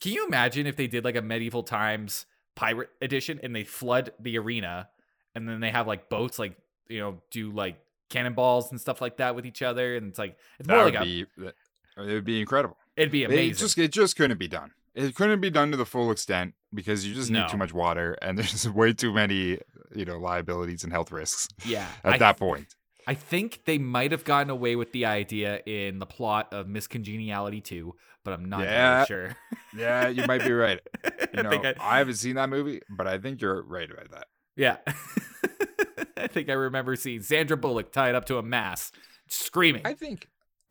Can 0.00 0.12
you 0.12 0.26
imagine 0.26 0.66
if 0.66 0.76
they 0.76 0.86
did 0.86 1.04
like 1.04 1.16
a 1.16 1.22
medieval 1.22 1.62
times 1.62 2.26
pirate 2.56 2.88
edition 3.00 3.38
and 3.42 3.54
they 3.54 3.64
flood 3.64 4.12
the 4.18 4.38
arena 4.38 4.88
and 5.34 5.48
then 5.48 5.60
they 5.60 5.70
have 5.70 5.86
like 5.86 6.08
boats 6.08 6.38
like 6.38 6.56
you 6.88 6.98
know 6.98 7.18
do 7.30 7.50
like 7.52 7.78
cannonballs 8.10 8.70
and 8.70 8.80
stuff 8.80 9.00
like 9.00 9.16
that 9.16 9.34
with 9.34 9.46
each 9.46 9.62
other 9.62 9.96
and 9.96 10.08
it's 10.08 10.18
like 10.18 10.36
it's 10.58 10.68
That 10.68 10.74
more 10.76 10.84
like 10.84 10.94
a, 10.96 11.00
be 11.04 11.26
that- 11.38 11.54
it 11.96 12.12
would 12.12 12.24
be 12.24 12.40
incredible. 12.40 12.76
it'd 12.96 13.10
be 13.12 13.24
amazing. 13.24 13.50
It 13.50 13.56
just 13.56 13.78
it 13.78 13.92
just 13.92 14.16
couldn't 14.16 14.38
be 14.38 14.48
done. 14.48 14.70
It 14.94 15.14
couldn't 15.14 15.40
be 15.40 15.50
done 15.50 15.70
to 15.70 15.76
the 15.76 15.86
full 15.86 16.10
extent 16.10 16.54
because 16.74 17.06
you 17.06 17.14
just 17.14 17.30
need 17.30 17.40
No. 17.40 17.48
too 17.48 17.56
much 17.56 17.72
water 17.72 18.16
and 18.22 18.36
there's 18.38 18.68
way 18.68 18.92
too 18.92 19.12
many 19.12 19.58
you 19.94 20.04
know 20.04 20.18
liabilities 20.18 20.84
and 20.84 20.92
health 20.92 21.10
risks 21.12 21.48
yeah, 21.64 21.86
at 22.04 22.14
I, 22.14 22.18
that 22.18 22.36
point. 22.38 22.74
I 23.06 23.14
think 23.14 23.62
they 23.64 23.78
might 23.78 24.12
have 24.12 24.24
gotten 24.24 24.50
away 24.50 24.76
with 24.76 24.92
the 24.92 25.06
idea 25.06 25.60
in 25.66 25.98
the 25.98 26.06
plot 26.06 26.52
of 26.52 26.68
Miss 26.68 26.86
Congeniality 26.86 27.60
2, 27.60 27.92
but 28.24 28.34
I'm 28.34 28.48
not 28.48 28.60
Yeah. 28.60 28.94
really 28.96 29.06
sure. 29.06 29.36
Yeah, 29.76 30.08
you 30.08 30.24
might 30.26 30.44
be 30.44 30.52
right. 30.52 30.80
You 31.34 31.42
know, 31.44 31.50
think 31.50 31.64
I, 31.64 31.74
I- 31.80 31.98
haven't 31.98 32.16
seen 32.16 32.34
that 32.36 32.48
movie, 32.50 32.80
but 32.90 33.06
I 33.06 33.18
think 33.18 33.40
you're 33.40 33.62
right 33.62 33.90
about 33.90 34.10
that. 34.12 34.26
Yeah. 34.56 34.76
I 36.24 36.26
think 36.26 36.48
I 36.48 36.52
remember 36.54 36.96
seeing 36.96 37.22
Sandra 37.22 37.56
Bullock 37.56 37.92
tied 37.92 38.14
up 38.14 38.24
to 38.26 38.38
a 38.38 38.42
mast, 38.42 38.94
screaming. 39.28 39.82
I 39.84 39.94
think 39.94 40.28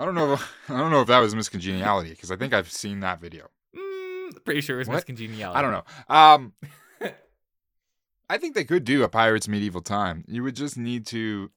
I 0.00 0.04
don't 0.04 0.14
know. 0.14 0.38
I 0.68 0.76
don't 0.78 0.90
know 0.90 1.00
if 1.02 1.08
that 1.08 1.18
was 1.18 1.34
Miss 1.34 1.48
Congeniality 1.48 2.10
because 2.10 2.30
I 2.30 2.36
think 2.36 2.54
I've 2.54 2.70
seen 2.70 3.00
that 3.00 3.20
video. 3.20 3.48
Mm, 3.76 4.44
pretty 4.44 4.60
sure 4.60 4.76
it 4.76 4.80
was 4.80 4.88
Miss 4.88 4.96
What? 4.98 5.06
Congeniality. 5.06 5.58
I 5.58 5.62
don't 5.62 5.72
know. 5.72 6.14
Um, 6.14 6.52
I 8.30 8.38
think 8.38 8.54
they 8.54 8.64
could 8.64 8.84
do 8.84 9.02
a 9.02 9.08
Pirates 9.08 9.48
Medieval 9.48 9.82
Time. 9.82 10.24
You 10.26 10.42
would 10.44 10.56
just 10.56 10.78
need 10.78 11.06
to, 11.08 11.50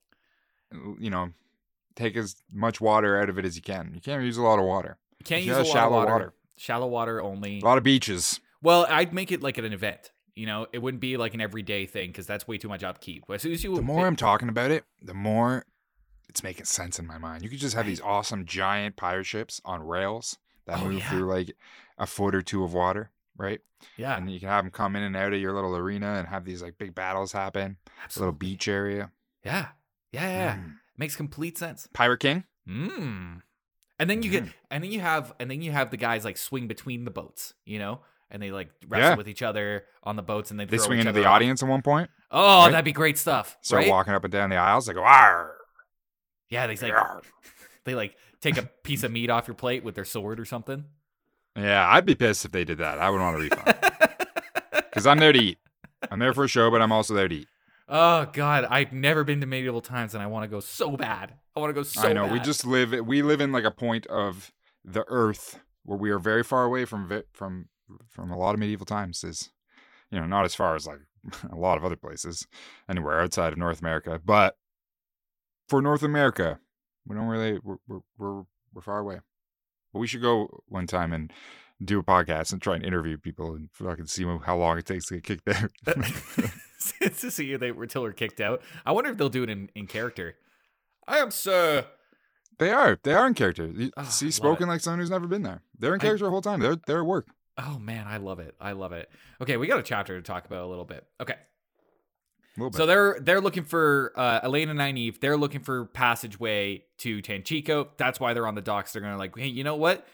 you 0.99 1.09
know, 1.09 1.29
take 1.95 2.17
as 2.17 2.35
much 2.51 2.81
water 2.81 3.19
out 3.21 3.29
of 3.29 3.39
it 3.39 3.45
as 3.45 3.55
you 3.55 3.61
can. 3.61 3.91
You 3.95 4.01
can't 4.01 4.23
use 4.23 4.37
a 4.37 4.41
lot 4.43 4.59
of 4.59 4.65
water. 4.65 4.97
You 5.19 5.23
can't 5.25 5.43
You 5.43 5.49
use 5.49 5.57
a 5.57 5.63
lot 5.63 5.67
shallow 5.71 5.97
of 5.99 6.03
water. 6.03 6.11
water. 6.11 6.33
Shallow 6.57 6.87
water 6.87 7.21
only. 7.21 7.59
A 7.59 7.65
lot 7.65 7.77
of 7.77 7.83
beaches. 7.83 8.39
Well, 8.61 8.85
I'd 8.89 9.13
make 9.13 9.31
it 9.31 9.41
like 9.41 9.57
an 9.57 9.71
event. 9.71 10.11
You 10.35 10.45
know, 10.45 10.67
it 10.73 10.79
wouldn't 10.79 11.01
be 11.01 11.15
like 11.17 11.33
an 11.33 11.41
everyday 11.41 11.85
thing 11.85 12.09
because 12.09 12.27
that's 12.27 12.47
way 12.47 12.57
too 12.57 12.67
much 12.67 12.83
upkeep. 12.83 13.23
As 13.29 13.41
soon 13.41 13.53
as 13.53 13.63
you 13.63 13.75
The 13.75 13.81
more 13.81 14.05
I'm 14.05 14.15
talking 14.17 14.49
about 14.49 14.69
it, 14.71 14.83
the 15.01 15.13
more 15.13 15.65
it's 16.27 16.43
making 16.43 16.65
sense 16.65 16.99
in 16.99 17.07
my 17.07 17.17
mind. 17.17 17.41
You 17.43 17.49
could 17.49 17.59
just 17.59 17.75
have 17.75 17.85
these 17.85 18.01
awesome 18.01 18.45
giant 18.45 18.97
pirate 18.97 19.25
ships 19.25 19.61
on 19.63 19.81
rails 19.83 20.37
that 20.65 20.79
Oh, 20.81 20.85
move 20.89 20.99
yeah. 20.99 21.09
through 21.09 21.25
like 21.29 21.55
a 21.97 22.05
foot 22.05 22.35
or 22.35 22.41
two 22.41 22.63
of 22.65 22.73
water, 22.73 23.11
right? 23.37 23.61
yeah, 23.97 24.17
And 24.17 24.29
you 24.29 24.39
can 24.39 24.49
have 24.49 24.63
them 24.65 24.71
come 24.71 24.95
in 24.97 25.03
and 25.03 25.15
out 25.15 25.31
of 25.31 25.39
your 25.39 25.53
little 25.53 25.75
arena 25.75 26.15
and 26.15 26.27
have 26.27 26.43
these 26.43 26.61
like 26.61 26.77
big 26.77 26.93
battles 26.95 27.31
happen. 27.31 27.77
A 28.15 28.19
little 28.19 28.33
beach 28.33 28.67
area. 28.67 29.11
Yeah, 29.45 29.67
yeah, 30.11 30.27
yeah. 30.29 30.55
Mm. 30.57 30.73
makes 30.97 31.15
complete 31.15 31.57
sense. 31.57 31.87
Pirate 31.93 32.19
King. 32.19 32.43
Mm. 32.67 33.41
And 33.99 34.09
then 34.09 34.23
you 34.23 34.31
get, 34.31 34.43
Mhm. 34.45 34.53
and 34.71 34.83
then 34.83 34.91
you 34.91 34.99
have, 34.99 35.33
and 35.39 35.49
then 35.49 35.61
you 35.61 35.71
have 35.71 35.91
the 35.91 35.97
guys 35.97 36.25
like 36.25 36.35
swing 36.37 36.67
between 36.67 37.05
the 37.05 37.11
boats, 37.11 37.53
you 37.63 37.79
know, 37.79 38.01
and 38.31 38.41
they 38.41 38.51
like 38.51 38.69
wrestle 38.87 39.11
Yeah. 39.11 39.15
with 39.15 39.27
each 39.29 39.41
other 39.41 39.83
on 40.03 40.15
the 40.15 40.21
boats, 40.23 40.51
and 40.51 40.59
they 40.59 40.65
They 40.65 40.77
swing 40.77 40.99
into 40.99 41.11
the 41.11 41.25
off. 41.25 41.35
audience 41.35 41.61
at 41.63 41.69
one 41.69 41.81
point. 41.81 42.09
Oh, 42.31 42.63
right? 42.63 42.71
that'd 42.71 42.85
be 42.85 42.91
great 42.91 43.17
stuff, 43.17 43.57
Start 43.61 43.83
right? 43.83 43.89
walking 43.89 44.13
up 44.13 44.23
and 44.23 44.31
down 44.31 44.49
the 44.49 44.55
aisles. 44.57 44.85
They 44.87 44.93
go, 44.93 45.03
"Arr!" 45.03 45.55
Yeah, 46.49 46.67
they 46.67 46.75
like 46.75 46.91
Arr." 46.93 47.21
they 47.85 47.95
like 47.95 48.15
take 48.41 48.57
a 48.57 48.63
piece 48.83 49.03
of 49.03 49.11
meat 49.11 49.29
off 49.29 49.47
your 49.47 49.55
plate 49.55 49.83
with 49.83 49.95
their 49.95 50.05
sword 50.05 50.39
or 50.39 50.45
something. 50.45 50.85
Yeah, 51.55 51.87
I'd 51.89 52.05
be 52.05 52.15
pissed 52.15 52.43
if 52.45 52.51
they 52.51 52.65
did 52.65 52.79
that. 52.79 52.99
I 52.99 53.09
would 53.09 53.21
want 53.21 53.37
a 53.37 53.39
refund 53.39 53.77
because 54.71 55.07
I'm 55.07 55.19
there 55.19 55.31
to 55.31 55.39
eat. 55.39 55.57
I'm 56.11 56.19
there 56.19 56.33
for 56.33 56.43
a 56.43 56.47
show, 56.47 56.69
but 56.69 56.81
I'm 56.81 56.91
also 56.91 57.13
there 57.13 57.27
to 57.27 57.35
eat. 57.35 57.47
oh 57.87 58.27
God, 58.33 58.65
I've 58.69 58.91
never 58.91 59.23
been 59.23 59.39
to 59.41 59.47
medieval 59.47 59.81
times, 59.81 60.13
and 60.13 60.21
I 60.21 60.27
want 60.27 60.43
to 60.43 60.47
go 60.47 60.59
so 60.59 60.97
bad. 60.97 61.33
I 61.55 61.59
want 61.59 61.69
to 61.69 61.73
go 61.73 61.83
so. 61.83 62.01
I 62.07 62.13
know. 62.13 62.27
We 62.27 62.39
just 62.39 62.65
live. 62.65 62.91
We 63.05 63.21
live 63.21 63.39
in 63.41 63.51
like 63.51 63.63
a 63.63 63.71
point 63.71 64.05
of 64.07 64.51
the 64.83 65.05
earth 65.07 65.59
where 65.83 65.97
we 65.97 66.09
are 66.11 66.19
very 66.19 66.43
far 66.43 66.65
away 66.65 66.83
from 66.85 67.23
from 67.33 67.69
from 68.09 68.31
a 68.31 68.37
lot 68.37 68.53
of 68.53 68.59
medieval 68.59 68.85
times. 68.85 69.23
Is 69.23 69.51
you 70.11 70.19
know 70.19 70.25
not 70.27 70.45
as 70.45 70.55
far 70.55 70.75
as 70.75 70.87
like 70.87 70.99
a 71.51 71.55
lot 71.55 71.77
of 71.77 71.85
other 71.85 71.95
places 71.95 72.45
anywhere 72.89 73.21
outside 73.21 73.53
of 73.53 73.59
North 73.59 73.79
America, 73.81 74.19
but 74.23 74.55
for 75.69 75.81
North 75.81 76.03
America, 76.03 76.59
we 77.07 77.15
don't 77.15 77.27
really 77.27 77.59
we're 77.63 77.77
we're 77.87 77.99
we're, 78.17 78.43
we're 78.73 78.81
far 78.81 78.99
away. 78.99 79.19
But 79.93 79.99
we 79.99 80.07
should 80.07 80.21
go 80.21 80.61
one 80.67 80.87
time 80.87 81.13
and 81.13 81.31
do 81.83 81.99
a 81.99 82.03
podcast 82.03 82.53
and 82.53 82.61
try 82.61 82.75
and 82.75 82.85
interview 82.85 83.17
people 83.17 83.53
and 83.55 83.69
fucking 83.73 84.05
see 84.07 84.25
how 84.45 84.57
long 84.57 84.77
it 84.77 84.85
takes 84.85 85.05
to 85.07 85.19
get 85.19 85.23
kicked 85.45 85.47
out. 85.49 85.71
to 87.17 87.31
see 87.31 87.55
they 87.55 87.71
were 87.71 87.87
till 87.87 88.01
we're 88.01 88.11
kicked 88.13 88.39
out. 88.41 88.61
I 88.85 88.91
wonder 88.91 89.09
if 89.09 89.17
they'll 89.17 89.29
do 89.29 89.43
it 89.43 89.49
in, 89.49 89.69
in 89.75 89.87
character. 89.87 90.35
I 91.07 91.17
am 91.19 91.31
Sir. 91.31 91.85
they 92.59 92.71
are 92.71 92.99
they 93.03 93.13
are 93.13 93.27
in 93.27 93.33
character. 93.33 93.67
You 93.67 93.91
Ah, 93.97 94.03
see, 94.03 94.31
spoken 94.31 94.67
it. 94.67 94.71
like 94.71 94.81
someone 94.81 94.99
who's 94.99 95.09
never 95.09 95.27
been 95.27 95.43
there. 95.43 95.61
They're 95.77 95.93
in 95.93 96.01
I- 96.01 96.03
character 96.03 96.25
the 96.25 96.31
whole 96.31 96.41
time. 96.41 96.59
They're 96.59 96.77
they're 96.87 96.99
at 96.99 97.05
work. 97.05 97.27
Oh 97.57 97.79
man, 97.79 98.05
I 98.07 98.17
love 98.17 98.39
it. 98.39 98.55
I 98.59 98.73
love 98.73 98.91
it. 98.91 99.09
Okay, 99.41 99.57
we 99.57 99.67
got 99.67 99.79
a 99.79 99.83
chapter 99.83 100.15
to 100.17 100.21
talk 100.21 100.45
about 100.45 100.63
a 100.63 100.67
little 100.67 100.83
bit. 100.85 101.05
Okay. 101.21 101.33
A 101.33 102.59
little 102.59 102.69
bit. 102.71 102.77
So 102.77 102.85
they're 102.85 103.17
they're 103.21 103.41
looking 103.41 103.63
for 103.63 104.11
uh, 104.15 104.41
Elayne 104.41 104.69
and 104.69 104.79
Nynaeve. 104.79 105.19
They're 105.21 105.37
looking 105.37 105.61
for 105.61 105.85
passageway 105.85 106.83
to 106.99 107.21
Tanchico. 107.21 107.87
That's 107.97 108.19
why 108.19 108.33
they're 108.33 108.47
on 108.47 108.55
the 108.55 108.61
docks. 108.61 108.93
They're 108.93 109.01
gonna 109.01 109.17
like, 109.17 109.37
hey, 109.37 109.47
you 109.47 109.63
know 109.63 109.75
what? 109.75 110.05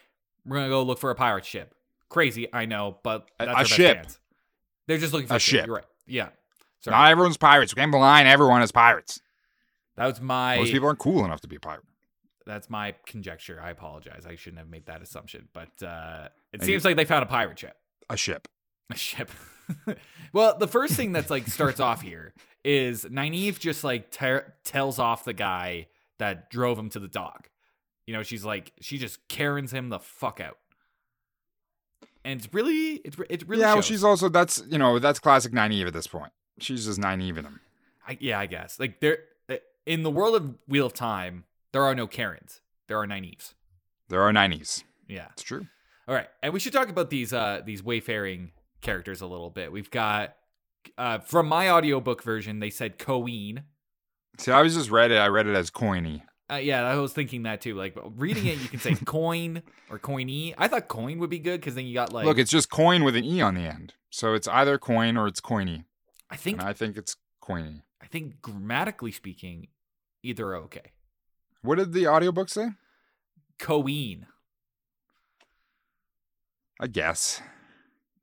We're 0.46 0.58
gonna 0.58 0.70
go 0.70 0.84
look 0.84 1.00
for 1.00 1.10
a 1.12 1.16
pirate 1.16 1.46
ship. 1.46 1.74
Crazy, 2.10 2.48
I 2.54 2.66
know, 2.66 2.98
but 3.04 3.28
A- 3.40 3.46
that's 3.46 3.56
a 3.56 3.60
our 3.60 3.66
ship. 3.66 3.96
chance. 3.98 4.20
They're 4.88 4.98
just 4.98 5.14
looking 5.14 5.28
for 5.28 5.36
A 5.36 5.38
a 5.38 5.40
ship. 5.40 5.60
ship. 5.62 5.66
You're 5.68 5.76
right. 5.78 5.86
Yeah. 6.08 6.30
Sorry. 6.82 6.96
Not 6.98 7.10
everyone's 7.12 7.38
pirates. 7.38 7.74
We 7.76 7.80
can't 7.80 7.92
blind 7.92 8.28
everyone 8.28 8.62
as 8.64 8.72
pirates. 8.72 9.22
that 9.96 10.08
was 10.08 10.20
my 10.20 10.58
Most 10.58 10.72
people 10.72 10.88
aren't 10.88 11.00
cool 11.00 11.24
enough 11.24 11.42
to 11.42 11.48
be 11.48 11.56
a 11.56 11.60
pirate. 11.60 11.84
that's 12.46 12.70
my 12.70 12.96
conjecture. 13.06 13.62
I 13.64 13.70
apologize. 13.70 14.26
I 14.28 14.36
shouldn't 14.36 14.58
have 14.60 14.70
made 14.70 14.88
that 14.88 15.02
assumption. 15.04 15.48
But 15.54 15.84
uh, 15.86 16.30
it 16.54 16.64
seems 16.64 16.84
like 16.84 16.96
they 16.96 17.06
found 17.06 17.24
a 17.24 17.28
pirate 17.28 17.60
ship. 17.60 17.78
A 18.10 18.18
ship. 18.18 18.48
A 18.90 18.96
ship. 18.96 19.30
well, 20.34 20.58
the 20.58 20.68
first 20.68 20.94
thing 20.94 21.12
that's 21.14 21.30
like 21.30 21.48
starts 21.48 21.80
off 21.80 22.02
here 22.02 22.34
is 22.64 23.06
Nynaeve 23.06 23.60
just 23.60 23.84
like 23.84 24.12
ter- 24.12 24.54
tells 24.64 25.00
off 25.00 25.24
the 25.24 25.34
guy 25.34 25.88
that 26.20 26.50
drove 26.50 26.78
him 26.78 26.90
to 26.90 27.00
the 27.00 27.08
dock. 27.08 27.50
You 28.06 28.14
know, 28.14 28.24
she's 28.24 28.44
like 28.44 28.74
she 28.82 28.98
just 28.98 29.26
Karens 29.28 29.72
him 29.72 29.90
the 29.90 30.00
fuck 30.00 30.40
out, 30.42 30.58
and 32.26 32.40
it's 32.40 32.54
really 32.54 32.96
it's 33.06 33.18
re- 33.18 33.28
it 33.30 33.48
really 33.48 33.62
yeah, 33.62 33.74
well, 33.74 33.82
she's 33.82 34.04
also 34.04 34.28
that's 34.28 34.62
you 34.70 34.78
know 34.78 35.00
that's 35.00 35.20
classic 35.20 35.54
naive 35.54 35.88
at 35.88 35.94
this 35.94 36.08
point. 36.08 36.34
She's 36.60 36.86
just 36.86 37.00
naive 37.00 37.38
in 37.38 37.46
him. 37.46 37.62
I, 38.08 38.18
yeah, 38.20 38.40
I 38.40 38.48
guess 38.48 38.80
like 38.80 39.00
there 39.00 39.20
uh, 39.50 39.56
in 39.86 40.04
the 40.04 40.12
world 40.12 40.36
of 40.36 40.56
Wheel 40.68 40.86
of 40.86 40.94
Time, 40.94 41.46
there 41.72 41.84
are 41.84 41.96
no 41.96 42.08
Karens, 42.08 42.60
there 42.88 42.98
are 42.98 43.08
Nynaeves. 43.08 43.54
There 44.10 44.22
are 44.22 44.34
nineties. 44.34 44.84
Yeah. 45.08 45.28
It's 45.32 45.44
true. 45.44 45.68
All 46.12 46.18
right, 46.18 46.28
and 46.44 46.52
we 46.52 46.60
should 46.60 46.74
talk 46.74 46.90
about 46.90 47.10
these 47.10 47.32
uh 47.32 47.62
these 47.66 47.82
wayfaring 47.82 48.52
characters 48.82 49.22
a 49.22 49.26
little 49.26 49.50
bit. 49.50 49.72
We've 49.72 49.90
got 49.90 50.36
uh 50.98 51.20
from 51.20 51.48
my 51.48 51.70
audiobook 51.70 52.22
version, 52.22 52.60
they 52.60 52.70
said 52.70 53.00
Coeen. 53.00 53.64
See, 54.38 54.52
I 54.52 54.62
was 54.62 54.76
just 54.76 54.92
read 54.92 55.12
it. 55.12 55.16
I 55.16 55.28
read 55.28 55.48
it 55.48 55.56
as 55.56 55.72
coiny. 55.72 56.24
Uh, 56.52 56.56
yeah, 56.56 56.84
I 56.84 56.98
was 56.98 57.14
thinking 57.14 57.44
that 57.44 57.62
too. 57.62 57.76
Like 57.76 57.98
reading 58.18 58.46
it, 58.46 58.60
you 58.60 58.68
can 58.68 58.80
say 58.80 58.94
coin 59.06 59.64
or 59.90 60.00
coiny. 60.00 60.54
I 60.58 60.68
thought 60.68 60.90
coin 60.90 61.18
would 61.20 61.30
be 61.30 61.40
good 61.40 61.62
because 61.62 61.76
then 61.76 61.86
you 61.86 61.94
got 61.94 62.12
like. 62.12 62.26
Look, 62.26 62.38
it's 62.38 62.52
just 62.52 62.70
coin 62.70 63.06
with 63.06 63.16
an 63.16 63.24
e 63.24 63.42
on 63.42 63.56
the 63.56 63.62
end, 63.62 63.94
so 64.10 64.34
it's 64.34 64.50
either 64.50 64.78
coin 64.78 65.16
or 65.16 65.28
it's 65.28 65.40
coiny, 65.40 65.86
I 66.30 66.36
think 66.36 66.60
and 66.60 66.68
I 66.68 66.74
think 66.74 66.98
it's 66.98 67.16
coiny. 67.42 67.84
I 68.02 68.08
think 68.08 68.42
grammatically 68.42 69.14
speaking, 69.14 69.68
either 70.24 70.50
are 70.50 70.58
okay. 70.58 70.92
What 71.62 71.78
did 71.78 71.94
the 71.94 72.08
audiobook 72.08 72.50
say? 72.50 72.72
Coeen. 73.58 74.26
I 76.82 76.88
guess 76.88 77.42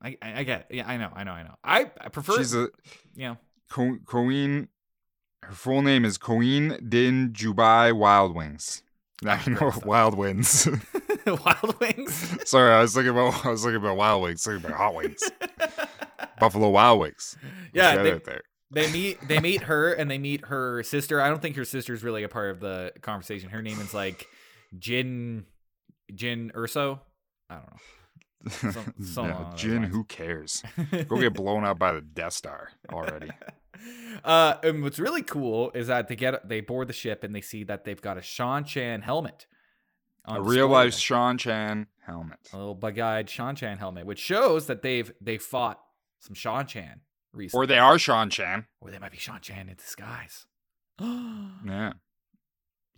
I, 0.03 0.17
I 0.21 0.41
I 0.41 0.43
get. 0.43 0.67
It. 0.69 0.77
Yeah, 0.77 0.89
I 0.89 0.97
know. 0.97 1.11
I 1.15 1.25
know. 1.25 1.33
I 1.33 1.43
know. 1.45 1.55
I 1.65 1.91
I 2.01 2.09
prefer. 2.09 2.37
she's 2.37 2.55
a 2.55 2.69
yeah. 3.15 3.37
Co- 3.71 3.99
Coeen. 4.05 4.69
Her 5.45 5.55
full 5.55 5.83
name 5.83 6.05
is 6.05 6.19
Coeen 6.19 6.91
Din 6.91 7.31
Jubai 7.33 7.93
Wild 7.97 8.35
Wings. 8.35 8.83
I 9.25 9.49
know. 9.49 9.73
Wild 9.85 10.17
Wings. 10.17 10.69
Wild 11.27 11.81
Wings. 11.81 12.49
Sorry, 12.49 12.73
I 12.73 12.81
was 12.81 12.95
thinking 12.95 13.11
about 13.11 13.45
I 13.45 13.51
was 13.51 13.63
thinking 13.63 13.77
about 13.81 13.97
Wild 13.97 14.23
Wings, 14.23 14.45
thinking 14.45 14.65
about 14.65 14.77
Hot 14.77 14.95
Wings, 14.95 15.21
Buffalo 16.41 16.69
Wild 16.71 17.01
Wings. 17.01 17.37
yeah, 17.73 18.03
they, 18.03 18.21
they 18.71 18.93
meet 18.93 19.29
they 19.29 19.39
meet 19.41 19.63
her 19.63 19.93
and 19.93 20.11
they 20.11 20.19
meet 20.19 20.47
her 20.47 20.83
sister. 20.83 21.21
I 21.21 21.29
don't 21.29 21.43
think 21.43 21.57
her 21.57 21.65
sister's 21.65 22.03
really 22.03 22.23
a 22.23 22.29
part 22.29 22.51
of 22.51 22.61
the 22.61 22.93
conversation. 23.03 23.51
Her 23.51 23.63
name 23.63 23.81
is 23.81 23.95
like 23.95 24.27
Jin 24.79 25.47
Jin 26.15 26.51
Urso. 26.57 27.01
I 27.51 27.55
don't 27.55 27.67
know. 27.67 27.79
Some- 28.49 28.95
some 29.03 29.27
yeah, 29.27 29.53
Jin, 29.57 29.83
who 29.85 30.05
cares? 30.05 30.63
Go 31.09 31.19
get 31.19 31.35
blown 31.35 31.65
up 31.65 31.79
by 31.79 31.93
the 31.93 32.01
Death 32.01 32.35
Star 32.35 32.71
already. 32.93 33.31
uh, 34.25 34.55
and 34.63 34.83
what's 34.83 34.99
really 34.99 35.23
cool 35.23 35.71
is 35.75 35.89
that 35.89 36.09
they 36.09 36.17
get 36.17 36.49
they 36.49 36.61
board 36.61 36.89
the 36.89 36.93
ship 36.93 37.25
and 37.25 37.35
they 37.35 37.41
see 37.41 37.65
that 37.65 37.85
they've 37.85 38.01
got 38.01 38.17
a 38.17 38.21
Seanchan 38.21 39.03
helmet. 39.03 39.47
A 40.25 40.43
real 40.43 40.69
life. 40.69 40.93
Seanchan 40.93 41.87
helmet. 42.05 42.39
a 42.53 42.57
little 42.57 42.75
bug-eyed 42.75 43.29
Seanchan 43.29 43.79
helmet, 43.79 44.05
which 44.07 44.19
shows 44.19 44.67
that 44.67 44.83
they've 44.83 45.11
they 45.21 45.39
fought 45.39 45.81
some 46.21 46.35
Seanchan 46.35 47.01
recently, 47.33 47.65
Or 47.65 47.67
they 47.67 47.79
are 47.79 47.97
Seanchan. 47.97 48.67
or 48.81 48.91
they 48.91 48.99
might 48.99 49.13
be 49.13 49.19
Seanchan 49.19 49.69
in 49.71 49.77
disguise. 49.77 50.47
Yeah. 51.01 51.93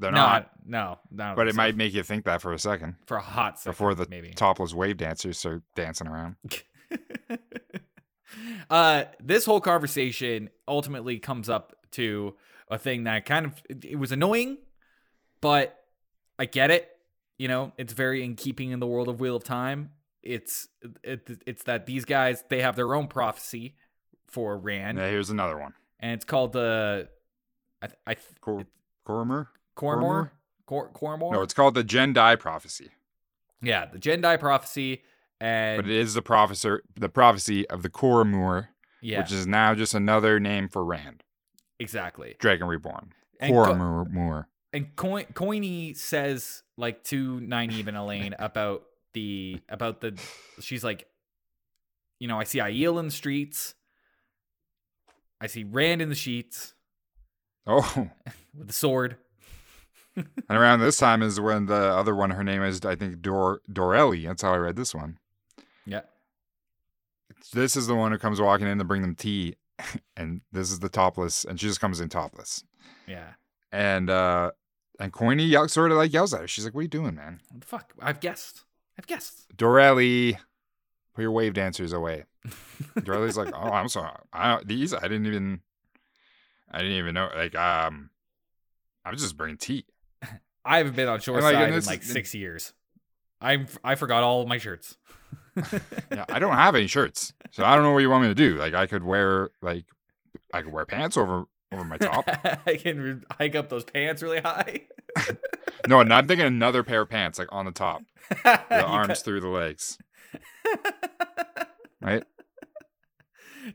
They're 0.00 0.11
no, 0.12 0.16
not. 0.16 0.50
no, 0.66 0.99
no. 1.11 1.35
But 1.37 1.47
it 1.49 1.54
might 1.54 1.76
make 1.76 1.92
you 1.95 2.02
think 2.02 2.25
that 2.25 2.40
for 2.42 2.52
a 2.52 2.59
second 2.59 2.97
for 3.07 3.19
a 3.19 3.23
hot 3.23 3.59
second 3.61 3.73
before 3.73 3.95
the 3.95 4.07
maybe. 4.09 4.30
topless 4.30 4.73
wave 4.75 4.97
dancers 4.97 5.38
start 5.38 5.62
dancing 5.76 6.09
around. 6.09 6.37
uh, 8.71 9.04
this 9.23 9.45
whole 9.45 9.61
conversation 9.61 10.50
ultimately 10.69 11.19
comes 11.19 11.49
up 11.49 11.75
to 11.92 12.35
a 12.71 12.78
thing 12.78 13.04
that 13.04 13.26
kind 13.26 13.47
of 13.47 13.54
it, 13.69 13.99
was 13.99 14.12
annoying, 14.12 14.59
but 15.40 15.76
I 16.38 16.47
get 16.47 16.71
it. 16.71 16.88
You 17.38 17.49
know, 17.49 17.73
it's 17.78 17.92
very 17.92 18.23
in 18.25 18.37
keeping 18.37 18.71
in 18.71 18.80
the 18.80 18.87
world 18.87 19.09
of 19.09 19.19
Wheel 19.21 19.37
of 19.37 19.45
Time. 19.45 19.90
It's 20.23 20.69
it, 21.02 21.28
it's 21.47 21.62
that 21.64 21.87
these 21.87 22.04
guys 22.04 22.45
they 22.49 22.61
have 22.61 22.76
their 22.76 22.95
own 22.95 23.09
prophecy 23.09 23.75
for 24.28 24.57
Rand, 24.57 24.99
Yeah, 24.99 25.09
here's 25.09 25.30
another 25.30 25.59
one. 25.59 25.73
and 25.99 26.12
it's 26.12 26.25
called 26.25 26.52
the 26.52 27.09
I 27.83 27.88
I 28.07 28.16
Cor- 28.40 28.66
Cormor? 29.04 29.49
Cormor 29.80 30.32
Cor 30.66 30.88
Cormor. 30.90 31.32
No, 31.32 31.42
it's 31.42 31.54
called 31.54 31.75
the 31.75 31.84
Jendai 31.84 32.38
prophecy. 32.38 32.90
yeah, 33.62 33.87
the 33.87 33.99
Jendai 33.99 34.38
prophecy, 34.38 35.02
and 35.40 35.82
But 35.82 35.90
it 35.90 35.96
is 35.96 36.14
the 36.14 36.22
prophecy 36.22 36.78
the 36.94 37.08
prophecy 37.08 37.68
of 37.68 37.82
the 37.82 37.90
Cormor, 37.90 38.70
yeah, 39.00 39.20
which 39.20 39.32
is 39.32 39.46
now 39.46 39.75
just 39.75 39.94
another 39.94 40.38
name 40.40 40.68
for 40.68 40.84
Rand. 40.84 41.22
exactly. 41.78 42.37
Dragon 42.38 42.66
Reborn. 42.68 43.12
And 43.40 43.54
Co- 43.54 43.64
Cormor. 43.64 44.49
and 44.72 44.94
Coin 44.96 45.25
Coiny 45.32 45.96
says 45.96 46.62
like 46.76 47.02
to 47.04 47.40
Nynaeve 47.40 47.87
and 47.88 47.96
Elayne 47.96 48.34
about 48.38 48.82
the 49.14 49.60
about 49.68 50.00
the 50.02 50.18
she's 50.60 50.84
like, 50.84 51.06
you 52.18 52.28
know, 52.28 52.38
I 52.38 52.44
see 52.44 52.58
Aiel 52.58 52.99
in 53.00 53.06
the 53.06 53.10
streets. 53.10 53.75
I 55.40 55.46
see 55.46 55.64
Rand 55.64 56.02
in 56.02 56.10
the 56.10 56.14
sheets 56.14 56.75
Oh, 57.66 58.10
with 58.56 58.66
the 58.68 58.72
sword. 58.75 59.16
And 60.16 60.26
around 60.50 60.80
this 60.80 60.96
time 60.96 61.22
is 61.22 61.40
when 61.40 61.66
the 61.66 61.74
other 61.74 62.14
one, 62.14 62.30
her 62.30 62.44
name 62.44 62.62
is 62.62 62.84
I 62.84 62.96
think 62.96 63.20
Dor 63.22 63.60
Dorelli. 63.70 64.26
That's 64.26 64.42
how 64.42 64.52
I 64.52 64.58
read 64.58 64.76
this 64.76 64.94
one. 64.94 65.18
Yeah. 65.86 66.02
This 67.52 67.76
is 67.76 67.86
the 67.86 67.94
one 67.94 68.12
who 68.12 68.18
comes 68.18 68.40
walking 68.40 68.66
in 68.66 68.78
to 68.78 68.84
bring 68.84 69.02
them 69.02 69.14
tea, 69.14 69.56
and 70.16 70.40
this 70.52 70.70
is 70.70 70.80
the 70.80 70.88
topless, 70.88 71.44
and 71.44 71.58
she 71.60 71.66
just 71.66 71.80
comes 71.80 72.00
in 72.00 72.08
topless. 72.08 72.64
Yeah. 73.06 73.32
And 73.72 74.10
uh 74.10 74.50
and 74.98 75.12
Coiny 75.12 75.48
yell, 75.48 75.66
sort 75.68 75.90
of 75.90 75.96
like 75.96 76.12
yells 76.12 76.34
at 76.34 76.42
her. 76.42 76.48
She's 76.48 76.64
like, 76.64 76.74
"What 76.74 76.80
are 76.80 76.82
you 76.82 76.88
doing, 76.88 77.14
man?" 77.14 77.40
What 77.50 77.60
the 77.62 77.66
fuck? 77.66 77.94
I've 78.00 78.20
guessed. 78.20 78.64
I've 78.98 79.06
guessed. 79.06 79.46
Dorelli, 79.56 80.36
put 81.14 81.22
your 81.22 81.30
wave 81.32 81.54
dancers 81.54 81.92
away. 81.92 82.24
Dorelli's 82.98 83.38
like, 83.38 83.54
"Oh, 83.54 83.70
I'm 83.70 83.88
sorry. 83.88 84.12
I 84.32 84.60
these 84.64 84.92
I 84.92 85.00
didn't 85.02 85.26
even, 85.26 85.60
I 86.70 86.78
didn't 86.78 86.98
even 86.98 87.14
know. 87.14 87.30
Like, 87.34 87.54
um, 87.54 88.10
I 89.04 89.10
was 89.10 89.22
just 89.22 89.38
bringing 89.38 89.56
tea. 89.56 89.86
I 90.64 90.78
haven't 90.78 90.96
been 90.96 91.08
on 91.08 91.20
shore 91.20 91.40
like, 91.40 91.54
side 91.54 91.72
in 91.72 91.84
like 91.84 92.02
six 92.02 92.34
years. 92.34 92.72
I 93.40 93.66
I 93.82 93.94
forgot 93.94 94.22
all 94.22 94.42
of 94.42 94.48
my 94.48 94.58
shirts. 94.58 94.96
Yeah, 96.12 96.24
I 96.28 96.38
don't 96.38 96.54
have 96.54 96.74
any 96.74 96.86
shirts, 96.86 97.32
so 97.50 97.64
I 97.64 97.74
don't 97.74 97.84
know 97.84 97.92
what 97.92 97.98
you 97.98 98.08
want 98.08 98.22
me 98.22 98.28
to 98.28 98.34
do. 98.34 98.56
Like, 98.56 98.72
I 98.72 98.86
could 98.86 99.04
wear 99.04 99.50
like, 99.60 99.84
I 100.54 100.62
could 100.62 100.72
wear 100.72 100.86
pants 100.86 101.16
over 101.16 101.44
over 101.72 101.84
my 101.84 101.98
top. 101.98 102.24
I 102.66 102.76
can 102.76 103.24
hike 103.30 103.54
up 103.54 103.68
those 103.68 103.84
pants 103.84 104.22
really 104.22 104.40
high. 104.40 104.82
no, 105.88 105.98
I'm 106.00 106.26
thinking 106.26 106.46
another 106.46 106.82
pair 106.82 107.02
of 107.02 107.10
pants 107.10 107.38
like 107.38 107.48
on 107.52 107.64
the 107.64 107.72
top, 107.72 108.02
the 108.42 108.84
arms 108.84 109.08
cut- 109.08 109.18
through 109.18 109.40
the 109.40 109.48
legs, 109.48 109.98
right? 112.00 112.24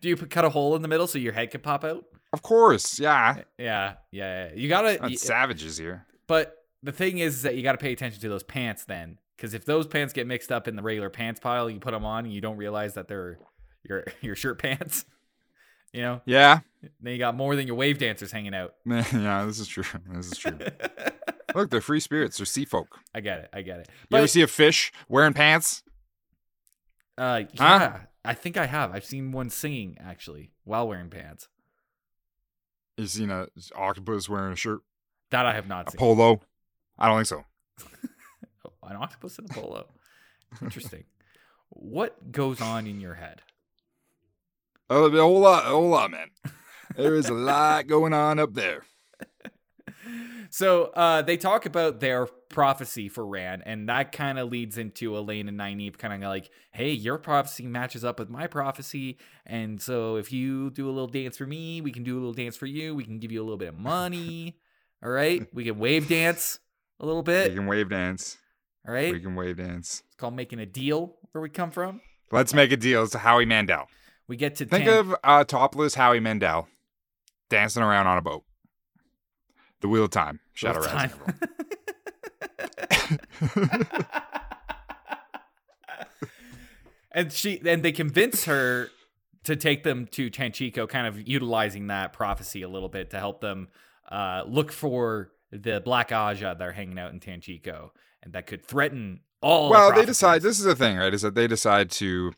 Do 0.01 0.09
you 0.09 0.17
put, 0.17 0.29
cut 0.29 0.45
a 0.45 0.49
hole 0.49 0.75
in 0.75 0.81
the 0.81 0.87
middle 0.87 1.07
so 1.07 1.19
your 1.19 1.33
head 1.33 1.51
can 1.51 1.61
pop 1.61 1.83
out? 1.83 2.05
Of 2.33 2.41
course, 2.41 2.99
yeah. 2.99 3.37
Yeah, 3.57 3.93
yeah. 4.11 4.47
yeah. 4.47 4.53
You 4.55 4.69
gotta. 4.69 4.93
Not 4.93 5.11
y- 5.11 5.15
savages 5.15 5.77
here. 5.77 6.05
But 6.27 6.55
the 6.83 6.91
thing 6.91 7.17
is 7.19 7.35
is 7.37 7.41
that 7.43 7.55
you 7.55 7.63
got 7.63 7.71
to 7.73 7.77
pay 7.77 7.91
attention 7.93 8.21
to 8.21 8.29
those 8.29 8.43
pants 8.43 8.85
then, 8.85 9.17
because 9.35 9.53
if 9.53 9.65
those 9.65 9.87
pants 9.87 10.13
get 10.13 10.27
mixed 10.27 10.51
up 10.51 10.67
in 10.67 10.75
the 10.75 10.81
regular 10.83 11.09
pants 11.09 11.39
pile, 11.39 11.69
you 11.69 11.79
put 11.79 11.91
them 11.91 12.05
on 12.05 12.25
and 12.25 12.33
you 12.33 12.41
don't 12.41 12.57
realize 12.57 12.93
that 12.95 13.07
they're 13.07 13.37
your 13.83 14.03
your 14.21 14.35
shirt 14.35 14.59
pants. 14.59 15.05
You 15.93 16.01
know, 16.01 16.21
Yeah, 16.25 16.59
then 16.99 17.13
you 17.13 17.17
got 17.19 17.35
more 17.37 17.55
than 17.55 17.67
your 17.67 17.77
wave 17.77 17.99
dancers 17.99 18.29
hanging 18.29 18.53
out. 18.53 18.73
yeah. 18.85 19.45
This 19.45 19.59
is 19.61 19.67
true. 19.69 19.85
This 20.09 20.29
is 20.29 20.37
true. 20.37 20.57
Look, 21.55 21.69
they're 21.69 21.79
free 21.79 22.01
spirits. 22.01 22.35
They're 22.35 22.45
sea 22.45 22.65
folk. 22.65 22.99
I 23.13 23.21
get 23.21 23.39
it. 23.39 23.49
I 23.53 23.61
get 23.61 23.79
it. 23.79 23.89
You 24.09 24.17
ever 24.17 24.27
see 24.27 24.41
a 24.41 24.47
fish 24.47 24.91
wearing 25.07 25.31
pants? 25.31 25.83
uh, 27.17 27.43
Huh? 27.57 27.79
yeah, 27.79 27.99
I 28.25 28.33
think 28.33 28.57
I 28.57 28.65
have. 28.65 28.93
I've 28.93 29.05
seen 29.05 29.31
one 29.31 29.49
singing 29.49 29.97
actually 30.05 30.51
while 30.65 30.85
wearing 30.85 31.09
pants. 31.09 31.47
You 32.97 33.07
seen 33.07 33.29
a 33.29 33.47
octopus 33.73 34.27
wearing 34.27 34.51
a 34.51 34.57
shirt, 34.57 34.81
That 35.31 35.45
I 35.45 35.53
have 35.53 35.69
not 35.69 35.87
a 35.87 35.91
seen. 35.91 35.99
polo? 35.99 36.41
I 36.97 37.07
don't 37.07 37.17
think 37.17 37.27
so. 37.27 37.45
An 38.83 38.95
octopus 38.97 39.39
in 39.39 39.45
a 39.45 39.47
polo. 39.47 39.87
Interesting. 40.61 41.05
what 41.69 42.31
goes 42.31 42.61
on 42.61 42.87
in 42.87 42.99
your 43.01 43.15
head? 43.15 43.41
Oh, 44.89 45.05
a 45.05 45.21
whole 45.21 45.39
lot, 45.39 45.65
a 45.65 45.69
whole 45.69 45.89
lot, 45.89 46.11
man. 46.11 46.27
There 46.95 47.15
is 47.15 47.27
a 47.27 47.33
lot 47.33 47.87
going 47.87 48.13
on 48.13 48.39
up 48.39 48.53
there. 48.53 48.83
So 50.55 50.85
uh, 50.95 51.21
they 51.21 51.35
talk 51.35 51.65
about 51.65 51.99
their 51.99 52.27
prophecy 52.27 53.09
for 53.09 53.27
Rand, 53.27 53.63
and 53.65 53.89
that 53.89 54.13
kind 54.13 54.39
of 54.39 54.49
leads 54.49 54.77
into 54.77 55.11
Elayne 55.11 55.49
and 55.49 55.59
Nynaeve 55.59 55.97
kind 55.97 56.13
of 56.13 56.29
like, 56.29 56.49
hey, 56.71 56.91
your 56.91 57.17
prophecy 57.17 57.67
matches 57.67 58.05
up 58.05 58.19
with 58.19 58.29
my 58.29 58.47
prophecy. 58.47 59.17
And 59.45 59.81
so 59.81 60.15
if 60.15 60.31
you 60.31 60.69
do 60.69 60.87
a 60.87 60.91
little 60.91 61.09
dance 61.09 61.37
for 61.37 61.45
me, 61.45 61.81
we 61.81 61.91
can 61.91 62.03
do 62.03 62.13
a 62.13 62.19
little 62.19 62.33
dance 62.33 62.55
for 62.55 62.67
you. 62.67 62.95
We 62.95 63.03
can 63.03 63.19
give 63.19 63.33
you 63.33 63.41
a 63.41 63.43
little 63.43 63.57
bit 63.57 63.67
of 63.67 63.77
money. 63.77 64.57
All 65.03 65.09
right. 65.09 65.45
We 65.53 65.65
can 65.65 65.77
wave 65.77 66.07
dance 66.07 66.59
a 66.99 67.05
little 67.05 67.23
bit. 67.23 67.49
We 67.49 67.55
can 67.55 67.67
wave 67.67 67.89
dance. 67.89 68.37
All 68.87 68.93
right. 68.93 69.11
We 69.11 69.19
can 69.19 69.35
wave 69.35 69.57
dance. 69.57 70.03
It's 70.05 70.15
called 70.15 70.35
making 70.35 70.59
a 70.59 70.65
deal 70.65 71.15
where 71.31 71.41
we 71.41 71.49
come 71.49 71.71
from. 71.71 72.01
Let's 72.31 72.53
make 72.53 72.71
a 72.71 72.77
deal. 72.77 73.03
It's 73.03 73.13
Howie 73.13 73.45
Mandel. 73.45 73.87
We 74.27 74.37
get 74.37 74.55
to 74.57 74.65
Think 74.65 74.85
tan- 74.85 74.97
of 74.97 75.15
uh, 75.23 75.43
topless 75.43 75.95
Howie 75.95 76.19
Mandel 76.19 76.67
dancing 77.49 77.83
around 77.83 78.07
on 78.07 78.17
a 78.17 78.21
boat. 78.21 78.43
The 79.81 79.87
Wheel 79.87 80.05
of 80.05 80.11
Time. 80.11 80.39
Shadow 80.53 80.79
Wheel 80.81 80.89
Rising. 80.89 81.19
Time. 81.19 81.39
and 87.11 87.31
she 87.31 87.61
and 87.65 87.83
they 87.83 87.91
convince 87.91 88.45
her 88.45 88.89
to 89.43 89.55
take 89.55 89.83
them 89.83 90.07
to 90.07 90.31
Tanchico, 90.31 90.89
kind 90.89 91.05
of 91.05 91.27
utilizing 91.27 91.87
that 91.87 92.13
prophecy 92.13 92.63
a 92.63 92.67
little 92.67 92.89
bit 92.89 93.11
to 93.11 93.19
help 93.19 93.41
them 93.41 93.67
uh, 94.09 94.43
look 94.47 94.71
for 94.71 95.31
the 95.61 95.81
Black 95.83 96.09
Ajah 96.09 96.57
that 96.57 96.61
are 96.61 96.71
hanging 96.71 96.99
out 96.99 97.11
in 97.13 97.19
Tanchico, 97.19 97.89
and 98.23 98.33
that 98.33 98.47
could 98.47 98.63
threaten 98.63 99.21
all. 99.41 99.67
the 99.67 99.71
well, 99.71 99.93
they 99.93 100.05
decide. 100.05 100.41
This 100.41 100.59
is 100.59 100.65
the 100.65 100.75
thing, 100.75 100.97
right? 100.97 101.13
Is 101.13 101.21
that 101.21 101.35
they 101.35 101.47
decide 101.47 101.91
to. 101.91 102.33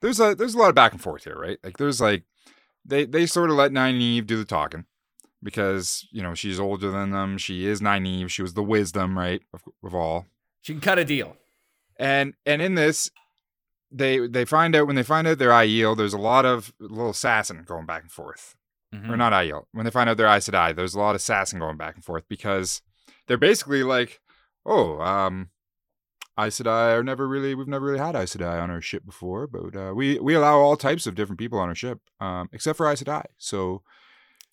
There's 0.00 0.20
a 0.20 0.34
there's 0.34 0.54
a 0.54 0.58
lot 0.58 0.70
of 0.70 0.74
back 0.74 0.92
and 0.92 1.00
forth 1.00 1.24
here, 1.24 1.38
right? 1.38 1.58
Like 1.62 1.76
there's 1.76 2.00
like 2.00 2.24
they 2.84 3.04
they 3.04 3.26
sort 3.26 3.50
of 3.50 3.56
let 3.56 3.72
Nynaeve 3.72 4.26
do 4.26 4.36
the 4.36 4.44
talking 4.44 4.86
because 5.42 6.06
you 6.10 6.22
know 6.22 6.34
she's 6.34 6.60
older 6.60 6.90
than 6.90 7.10
them. 7.10 7.38
She 7.38 7.66
is 7.66 7.80
Nynaeve. 7.80 8.30
She 8.30 8.42
was 8.42 8.54
the 8.54 8.62
wisdom, 8.62 9.18
right, 9.18 9.42
of, 9.52 9.62
of 9.82 9.94
all. 9.94 10.26
She 10.62 10.72
can 10.72 10.80
cut 10.80 10.98
a 10.98 11.04
deal. 11.04 11.36
And 11.96 12.34
and 12.46 12.62
in 12.62 12.74
this, 12.74 13.10
they 13.90 14.26
they 14.26 14.44
find 14.44 14.74
out 14.74 14.86
when 14.86 14.96
they 14.96 15.02
find 15.02 15.26
out 15.26 15.38
they're 15.38 15.50
Aiel, 15.50 15.96
there's 15.96 16.14
a 16.14 16.18
lot 16.18 16.46
of 16.46 16.72
little 16.78 17.10
assassin 17.10 17.64
going 17.66 17.86
back 17.86 18.02
and 18.02 18.10
forth. 18.10 18.56
Mhm. 18.94 19.08
Or 19.08 19.16
not 19.16 19.32
Aiel. 19.32 19.64
When 19.72 19.84
they 19.84 19.90
find 19.90 20.10
out 20.10 20.16
they're 20.16 20.26
Aes 20.26 20.48
Sedai, 20.48 20.74
there's 20.74 20.94
a 20.94 20.98
lot 20.98 21.10
of 21.10 21.16
assassin 21.16 21.60
going 21.60 21.76
back 21.76 21.94
and 21.94 22.04
forth 22.04 22.24
because 22.28 22.82
they're 23.28 23.36
basically 23.36 23.84
like, 23.84 24.20
oh, 24.66 24.98
um, 25.00 25.50
Aes 26.38 26.58
Sedai 26.60 26.96
are 26.98 27.04
never 27.04 27.28
really 27.28 27.54
we've 27.54 27.68
never 27.68 27.86
really 27.86 27.98
had 27.98 28.16
Aes 28.16 28.34
Sedai 28.34 28.60
on 28.60 28.70
our 28.70 28.80
ship 28.80 29.04
before, 29.04 29.46
but 29.46 29.76
uh, 29.76 29.92
we 29.94 30.18
we 30.18 30.34
allow 30.34 30.58
all 30.58 30.76
types 30.76 31.06
of 31.06 31.14
different 31.14 31.38
people 31.38 31.58
on 31.58 31.68
our 31.68 31.74
ship, 31.74 32.00
um, 32.20 32.48
except 32.52 32.76
for 32.76 32.90
Aes 32.90 33.02
Sedai. 33.02 33.24
So 33.38 33.82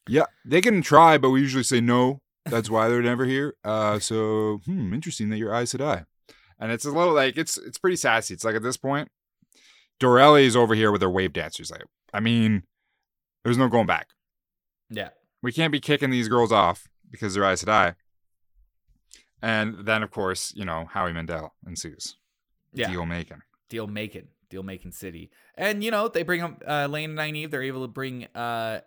yeah, 0.07 0.25
they 0.45 0.61
can 0.61 0.81
try, 0.81 1.17
but 1.17 1.31
we 1.31 1.41
usually 1.41 1.63
say 1.63 1.81
no. 1.81 2.21
That's 2.45 2.69
why 2.69 2.87
they're 2.87 3.01
never 3.01 3.25
here. 3.25 3.55
Uh, 3.63 3.99
so 3.99 4.61
hmm, 4.65 4.93
interesting 4.93 5.29
that 5.29 5.37
you're 5.37 5.53
Aes 5.53 5.73
Sedai. 5.73 6.05
And 6.59 6.71
it's 6.71 6.85
a 6.85 6.91
little 6.91 7.13
like 7.13 7.37
it's 7.37 7.57
it's 7.57 7.77
pretty 7.77 7.97
sassy. 7.97 8.33
It's 8.33 8.43
like 8.43 8.55
at 8.55 8.63
this 8.63 8.77
point, 8.77 9.09
Dorelli 9.99 10.43
is 10.45 10.55
over 10.55 10.75
here 10.75 10.91
with 10.91 11.01
her 11.01 11.09
wave 11.09 11.33
dancers. 11.33 11.71
Like, 11.71 11.83
I 12.13 12.19
mean, 12.19 12.63
there's 13.43 13.57
no 13.57 13.67
going 13.67 13.87
back. 13.87 14.07
Yeah. 14.89 15.09
We 15.41 15.51
can't 15.51 15.71
be 15.71 15.79
kicking 15.79 16.09
these 16.09 16.27
girls 16.27 16.51
off 16.51 16.87
because 17.09 17.33
they're 17.33 17.45
eyes 17.45 17.61
to 17.61 17.65
Sedai. 17.67 17.95
And 19.41 19.85
then, 19.85 20.01
of 20.03 20.11
course, 20.11 20.53
you 20.55 20.65
know, 20.65 20.85
Howie 20.91 21.13
Mandel 21.13 21.53
ensues. 21.65 22.15
Yeah. 22.73 22.91
Deal 22.91 23.05
making. 23.05 23.41
deal 23.69 23.87
making, 23.87 24.27
deal 24.49 24.63
making 24.63 24.91
city. 24.91 25.29
And 25.55 25.83
you 25.83 25.91
know, 25.91 26.07
they 26.07 26.23
bring 26.23 26.41
up 26.41 26.63
uh, 26.67 26.87
Lane 26.87 27.17
and 27.17 27.19
Nynaeve. 27.19 27.51
They're 27.51 27.63
able 27.63 27.81
to 27.83 27.87
bring 27.87 28.25
uh, 28.35 28.81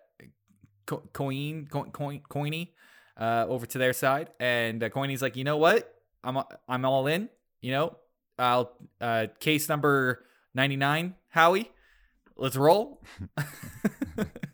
Co- 0.85 1.03
Coin, 1.13 1.67
Co- 1.69 1.85
Coin, 1.85 2.21
Coiny 2.29 2.69
uh, 3.17 3.45
over 3.47 3.65
to 3.65 3.77
their 3.77 3.93
side, 3.93 4.29
and 4.39 4.83
uh, 4.83 4.89
Coiny's 4.89 5.21
like, 5.21 5.35
you 5.35 5.43
know 5.43 5.57
what? 5.57 5.93
I'm 6.23 6.37
I'm 6.67 6.85
all 6.85 7.07
in. 7.07 7.29
You 7.61 7.71
know, 7.71 7.97
I'll 8.37 8.73
uh, 8.99 9.27
case 9.39 9.67
number 9.69 10.25
ninety 10.53 10.75
nine, 10.77 11.15
Howie. 11.29 11.71
Let's 12.35 12.55
roll. 12.55 13.01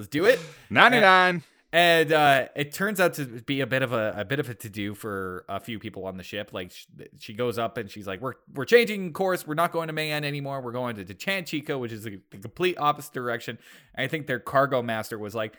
Let's 0.00 0.08
do 0.08 0.24
it. 0.24 0.40
99. 0.70 1.42
And 1.72 2.12
uh, 2.12 2.48
it 2.56 2.72
turns 2.72 2.98
out 2.98 3.14
to 3.14 3.26
be 3.26 3.60
a 3.60 3.66
bit 3.66 3.82
of 3.82 3.92
a, 3.92 4.14
a 4.16 4.24
bit 4.24 4.40
of 4.40 4.48
a 4.48 4.54
to 4.54 4.68
do 4.68 4.94
for 4.94 5.44
a 5.48 5.60
few 5.60 5.78
people 5.78 6.04
on 6.04 6.16
the 6.16 6.24
ship. 6.24 6.52
Like 6.52 6.72
sh- 6.72 6.86
she 7.20 7.32
goes 7.32 7.58
up 7.58 7.76
and 7.76 7.88
she's 7.88 8.08
like, 8.08 8.20
"We're 8.20 8.32
we're 8.54 8.64
changing 8.64 9.12
course. 9.12 9.46
We're 9.46 9.54
not 9.54 9.70
going 9.70 9.86
to 9.86 9.94
Mayene 9.94 10.24
anymore. 10.24 10.62
We're 10.62 10.72
going 10.72 10.96
to, 10.96 11.04
to 11.04 11.14
Chanchico, 11.14 11.78
which 11.78 11.92
is 11.92 12.02
the, 12.02 12.18
the 12.30 12.38
complete 12.38 12.76
opposite 12.76 13.12
direction." 13.12 13.56
And 13.94 14.04
I 14.04 14.08
think 14.08 14.26
their 14.26 14.40
cargo 14.40 14.82
master 14.82 15.16
was 15.16 15.36
like, 15.36 15.54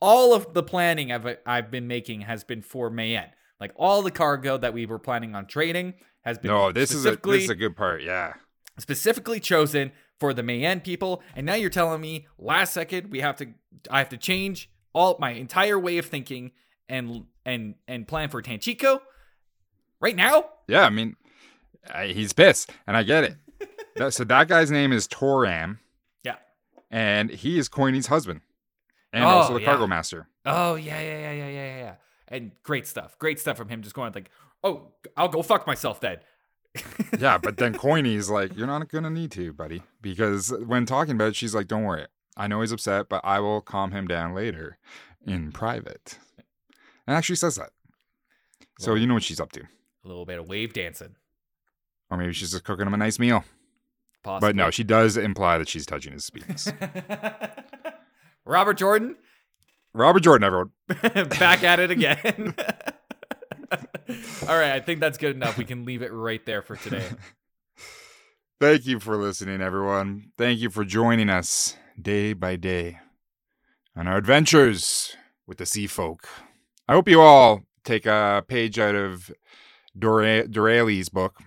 "All 0.00 0.32
of 0.32 0.54
the 0.54 0.62
planning 0.62 1.12
I've 1.12 1.36
I've 1.44 1.70
been 1.70 1.88
making 1.88 2.22
has 2.22 2.42
been 2.42 2.62
for 2.62 2.90
Mayene. 2.90 3.28
Like 3.60 3.72
all 3.76 4.00
the 4.00 4.10
cargo 4.10 4.56
that 4.56 4.72
we 4.72 4.86
were 4.86 4.98
planning 4.98 5.34
on 5.34 5.46
trading 5.46 5.92
has 6.22 6.38
been 6.38 6.52
No, 6.52 6.72
this 6.72 6.90
is 6.92 7.04
a 7.04 7.16
this 7.16 7.44
is 7.44 7.50
a 7.50 7.54
good 7.54 7.76
part. 7.76 8.02
Yeah. 8.02 8.32
Specifically 8.78 9.40
chosen 9.40 9.92
for 10.18 10.34
the 10.34 10.42
Mayene 10.42 10.82
people. 10.82 11.22
And 11.36 11.46
now 11.46 11.54
you're 11.54 11.70
telling 11.70 12.00
me 12.00 12.26
last 12.38 12.72
second 12.72 13.10
we 13.10 13.20
have 13.20 13.36
to 13.36 13.46
I 13.90 13.98
have 13.98 14.08
to 14.10 14.16
change 14.16 14.70
all 14.92 15.16
my 15.20 15.30
entire 15.30 15.78
way 15.78 15.98
of 15.98 16.06
thinking 16.06 16.52
and 16.88 17.24
and 17.44 17.74
and 17.88 18.06
plan 18.08 18.28
for 18.30 18.42
Tanchico 18.42 19.00
right 20.00 20.16
now? 20.16 20.44
Yeah, 20.68 20.82
I 20.84 20.90
mean, 20.90 21.16
I, 21.92 22.06
he's 22.08 22.32
pissed, 22.32 22.70
and 22.86 22.96
I 22.96 23.02
get 23.02 23.24
it. 23.24 23.36
That- 23.96 24.12
so 24.12 24.24
that 24.24 24.48
guy's 24.48 24.70
name 24.72 24.92
is 24.92 25.06
Toram. 25.06 25.78
Yeah. 26.24 26.34
And 26.90 27.30
he 27.30 27.58
is 27.58 27.68
Coiny's 27.68 28.08
husband. 28.08 28.40
And 29.12 29.22
Oh, 29.22 29.28
also 29.28 29.54
the 29.54 29.60
yeah. 29.60 29.66
cargo 29.66 29.86
master. 29.86 30.28
Oh 30.44 30.74
yeah, 30.74 31.00
yeah, 31.00 31.18
yeah, 31.20 31.32
yeah, 31.32 31.48
yeah, 31.48 31.76
yeah. 31.78 31.94
And 32.26 32.50
great 32.64 32.88
stuff. 32.88 33.16
Great 33.20 33.38
stuff 33.38 33.56
from 33.56 33.68
him 33.68 33.82
just 33.82 33.94
going 33.94 34.12
like, 34.12 34.30
"Oh, 34.64 34.88
I'll 35.16 35.28
go 35.28 35.42
fuck 35.42 35.66
myself 35.68 36.00
then." 36.00 36.16
Yeah, 37.18 37.38
but 37.38 37.56
then 37.56 37.74
Coiny's 37.74 38.28
like, 38.28 38.56
You're 38.56 38.66
not 38.66 38.88
gonna 38.90 39.10
need 39.10 39.30
to, 39.32 39.52
buddy. 39.52 39.82
Because 40.00 40.52
when 40.66 40.86
talking 40.86 41.14
about 41.14 41.28
it, 41.28 41.36
she's 41.36 41.54
like, 41.54 41.68
Don't 41.68 41.84
worry. 41.84 42.06
I 42.36 42.46
know 42.48 42.60
he's 42.60 42.72
upset, 42.72 43.08
but 43.08 43.20
I 43.24 43.40
will 43.40 43.60
calm 43.60 43.92
him 43.92 44.06
down 44.08 44.34
later 44.34 44.78
in 45.26 45.52
private. 45.52 46.18
And 47.06 47.16
actually 47.16 47.36
says 47.36 47.56
that. 47.56 47.70
So 48.78 48.94
you 48.94 49.06
know 49.06 49.14
what 49.14 49.22
she's 49.22 49.40
up 49.40 49.52
to. 49.52 49.60
A 49.60 50.08
little 50.08 50.26
bit 50.26 50.38
of 50.38 50.48
wave 50.48 50.72
dancing. 50.72 51.14
Or 52.10 52.16
maybe 52.18 52.32
she's 52.32 52.50
just 52.50 52.64
cooking 52.64 52.86
him 52.86 52.94
a 52.94 52.96
nice 52.96 53.18
meal. 53.18 53.44
Possibly. 54.22 54.48
But 54.48 54.56
no, 54.56 54.70
she 54.70 54.84
does 54.84 55.16
imply 55.16 55.58
that 55.58 55.68
she's 55.68 55.86
touching 55.86 56.12
his 56.12 56.28
penis. 56.30 56.68
Robert 58.44 58.74
Jordan, 58.74 59.16
Robert 59.92 60.20
Jordan, 60.20 60.44
everyone. 60.44 60.70
back 61.38 61.62
at 61.62 61.78
it 61.78 61.90
again. 61.92 62.54
All 64.48 64.58
right, 64.58 64.72
I 64.72 64.80
think 64.80 65.00
that's 65.00 65.18
good 65.18 65.34
enough. 65.36 65.58
We 65.58 65.64
can 65.64 65.84
leave 65.84 66.02
it 66.02 66.12
right 66.12 66.44
there 66.44 66.62
for 66.62 66.76
today. 66.76 67.06
Thank 68.60 68.86
you 68.86 69.00
for 69.00 69.16
listening, 69.16 69.60
everyone. 69.60 70.30
Thank 70.38 70.60
you 70.60 70.70
for 70.70 70.84
joining 70.84 71.28
us 71.28 71.76
day 72.00 72.32
by 72.32 72.56
day 72.56 72.98
on 73.96 74.06
our 74.06 74.16
adventures 74.16 75.16
with 75.46 75.58
the 75.58 75.66
sea 75.66 75.86
folk. 75.86 76.28
I 76.88 76.94
hope 76.94 77.08
you 77.08 77.20
all 77.20 77.62
take 77.84 78.06
a 78.06 78.44
page 78.46 78.78
out 78.78 78.94
of 78.94 79.30
Dore- 79.98 80.46
Dorale's 80.46 81.08
book 81.08 81.38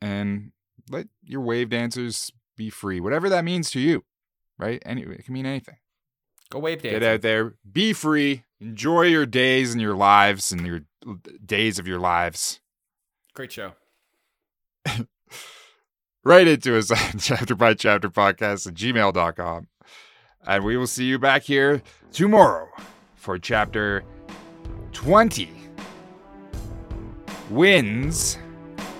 and 0.00 0.52
let 0.90 1.06
your 1.22 1.40
wave 1.40 1.70
dancers 1.70 2.30
be 2.56 2.70
free, 2.70 3.00
whatever 3.00 3.28
that 3.28 3.44
means 3.44 3.70
to 3.70 3.80
you, 3.80 4.04
right? 4.58 4.82
Anyway, 4.86 5.16
it 5.18 5.24
can 5.24 5.34
mean 5.34 5.46
anything. 5.46 5.76
Go 6.50 6.58
wave 6.58 6.82
dancing. 6.82 7.00
Get 7.00 7.08
out 7.14 7.22
there, 7.22 7.54
be 7.70 7.92
free, 7.92 8.44
enjoy 8.60 9.02
your 9.02 9.26
days 9.26 9.72
and 9.72 9.80
your 9.80 9.94
lives 9.94 10.52
and 10.52 10.66
your 10.66 10.80
days 11.44 11.78
of 11.78 11.86
your 11.86 11.98
lives. 11.98 12.60
Great 13.34 13.52
show. 13.52 13.72
right 16.24 16.48
into 16.48 16.76
us 16.76 16.90
on 16.90 17.18
chapter 17.18 17.54
by 17.54 17.74
chapter 17.74 18.08
podcast 18.08 18.66
at 18.66 18.74
gmail.com. 18.74 19.68
And 20.46 20.64
we 20.64 20.76
will 20.76 20.86
see 20.86 21.04
you 21.04 21.18
back 21.18 21.42
here 21.42 21.82
tomorrow 22.12 22.68
for 23.14 23.38
chapter 23.38 24.04
20 24.92 25.50
Winds 27.50 28.38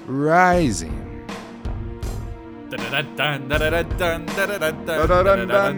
Rising. 0.06 1.05
Dun-dun-dun, 2.66 3.46
dun-dun-dun, 3.46 4.26
dun-dun-dun, 4.26 5.76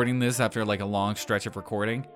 recording 0.00 0.18
this 0.18 0.40
after 0.40 0.64
like 0.64 0.80
a 0.80 0.84
long 0.86 1.14
stretch 1.14 1.44
of 1.44 1.56
recording, 1.56 2.06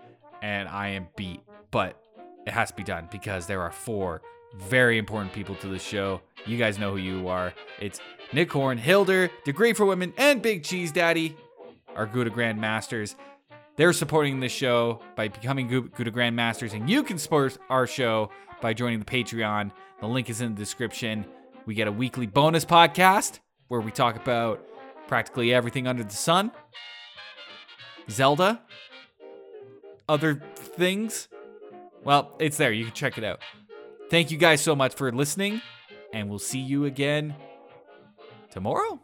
and 0.41 0.67
I 0.71 0.89
am 0.89 1.07
beat. 1.17 1.43
But 1.71 2.01
it 2.47 2.51
has 2.55 2.71
to 2.71 2.75
be 2.75 2.83
done 2.83 3.11
because 3.13 3.47
there 3.47 3.61
are 3.61 3.71
four 3.71 4.23
very 4.57 4.97
important 4.97 5.35
people 5.35 5.55
to 5.57 5.69
the 5.69 5.79
show. 5.79 6.23
You 6.47 6.57
guys 6.57 6.79
know 6.79 6.93
who 6.93 6.97
you 6.97 7.29
are. 7.29 7.53
It's 7.83 8.01
Nick 8.33 8.51
Horn, 8.51 8.79
Hilder, 8.79 9.31
Degree 9.45 9.75
for 9.75 9.85
Women, 9.85 10.15
and 10.17 10.41
Big 10.41 10.65
Cheese 10.65 10.93
Daddy, 10.93 11.37
our 11.95 12.07
Gouda 12.07 12.31
Grand 12.31 12.59
Masters. 12.59 13.17
They're 13.77 13.93
supporting 13.93 14.41
this 14.41 14.51
show 14.51 15.03
by 15.15 15.29
becoming 15.29 15.69
Gouda 15.69 16.11
Grand 16.11 16.35
Masters, 16.35 16.73
and 16.73 16.89
you 16.89 17.03
can 17.03 17.19
support 17.19 17.59
our 17.69 17.87
show 17.87 18.31
by 18.63 18.73
joining 18.73 19.01
the 19.01 19.05
Patreon. 19.05 19.71
The 20.01 20.07
link 20.07 20.31
is 20.31 20.41
in 20.41 20.55
the 20.55 20.59
description. 20.59 21.27
We 21.67 21.75
get 21.75 21.87
a 21.87 21.93
weekly 21.93 22.27
bonus 22.27 22.65
podcast 22.65 23.41
where 23.69 23.83
we 23.83 23.91
talk 23.91 24.17
about 24.17 24.65
practically 25.07 25.53
everything 25.53 25.87
under 25.87 26.03
the 26.03 26.15
sun. 26.15 26.51
Zelda, 28.11 28.63
other 30.09 30.43
things. 30.55 31.29
Well, 32.03 32.35
it's 32.39 32.57
there. 32.57 32.73
You 32.73 32.85
can 32.85 32.95
check 32.95 33.19
it 33.19 33.25
out. 33.25 33.41
Thank 34.11 34.31
you 34.31 34.37
guys 34.37 34.61
so 34.61 34.77
much 34.77 34.95
for 34.95 35.11
listening, 35.11 35.63
and 36.13 36.29
we'll 36.29 36.39
see 36.39 36.61
you 36.61 36.85
again 36.85 37.35
tomorrow. 38.51 39.01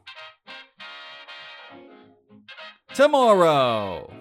Tomorrow. 2.95 4.20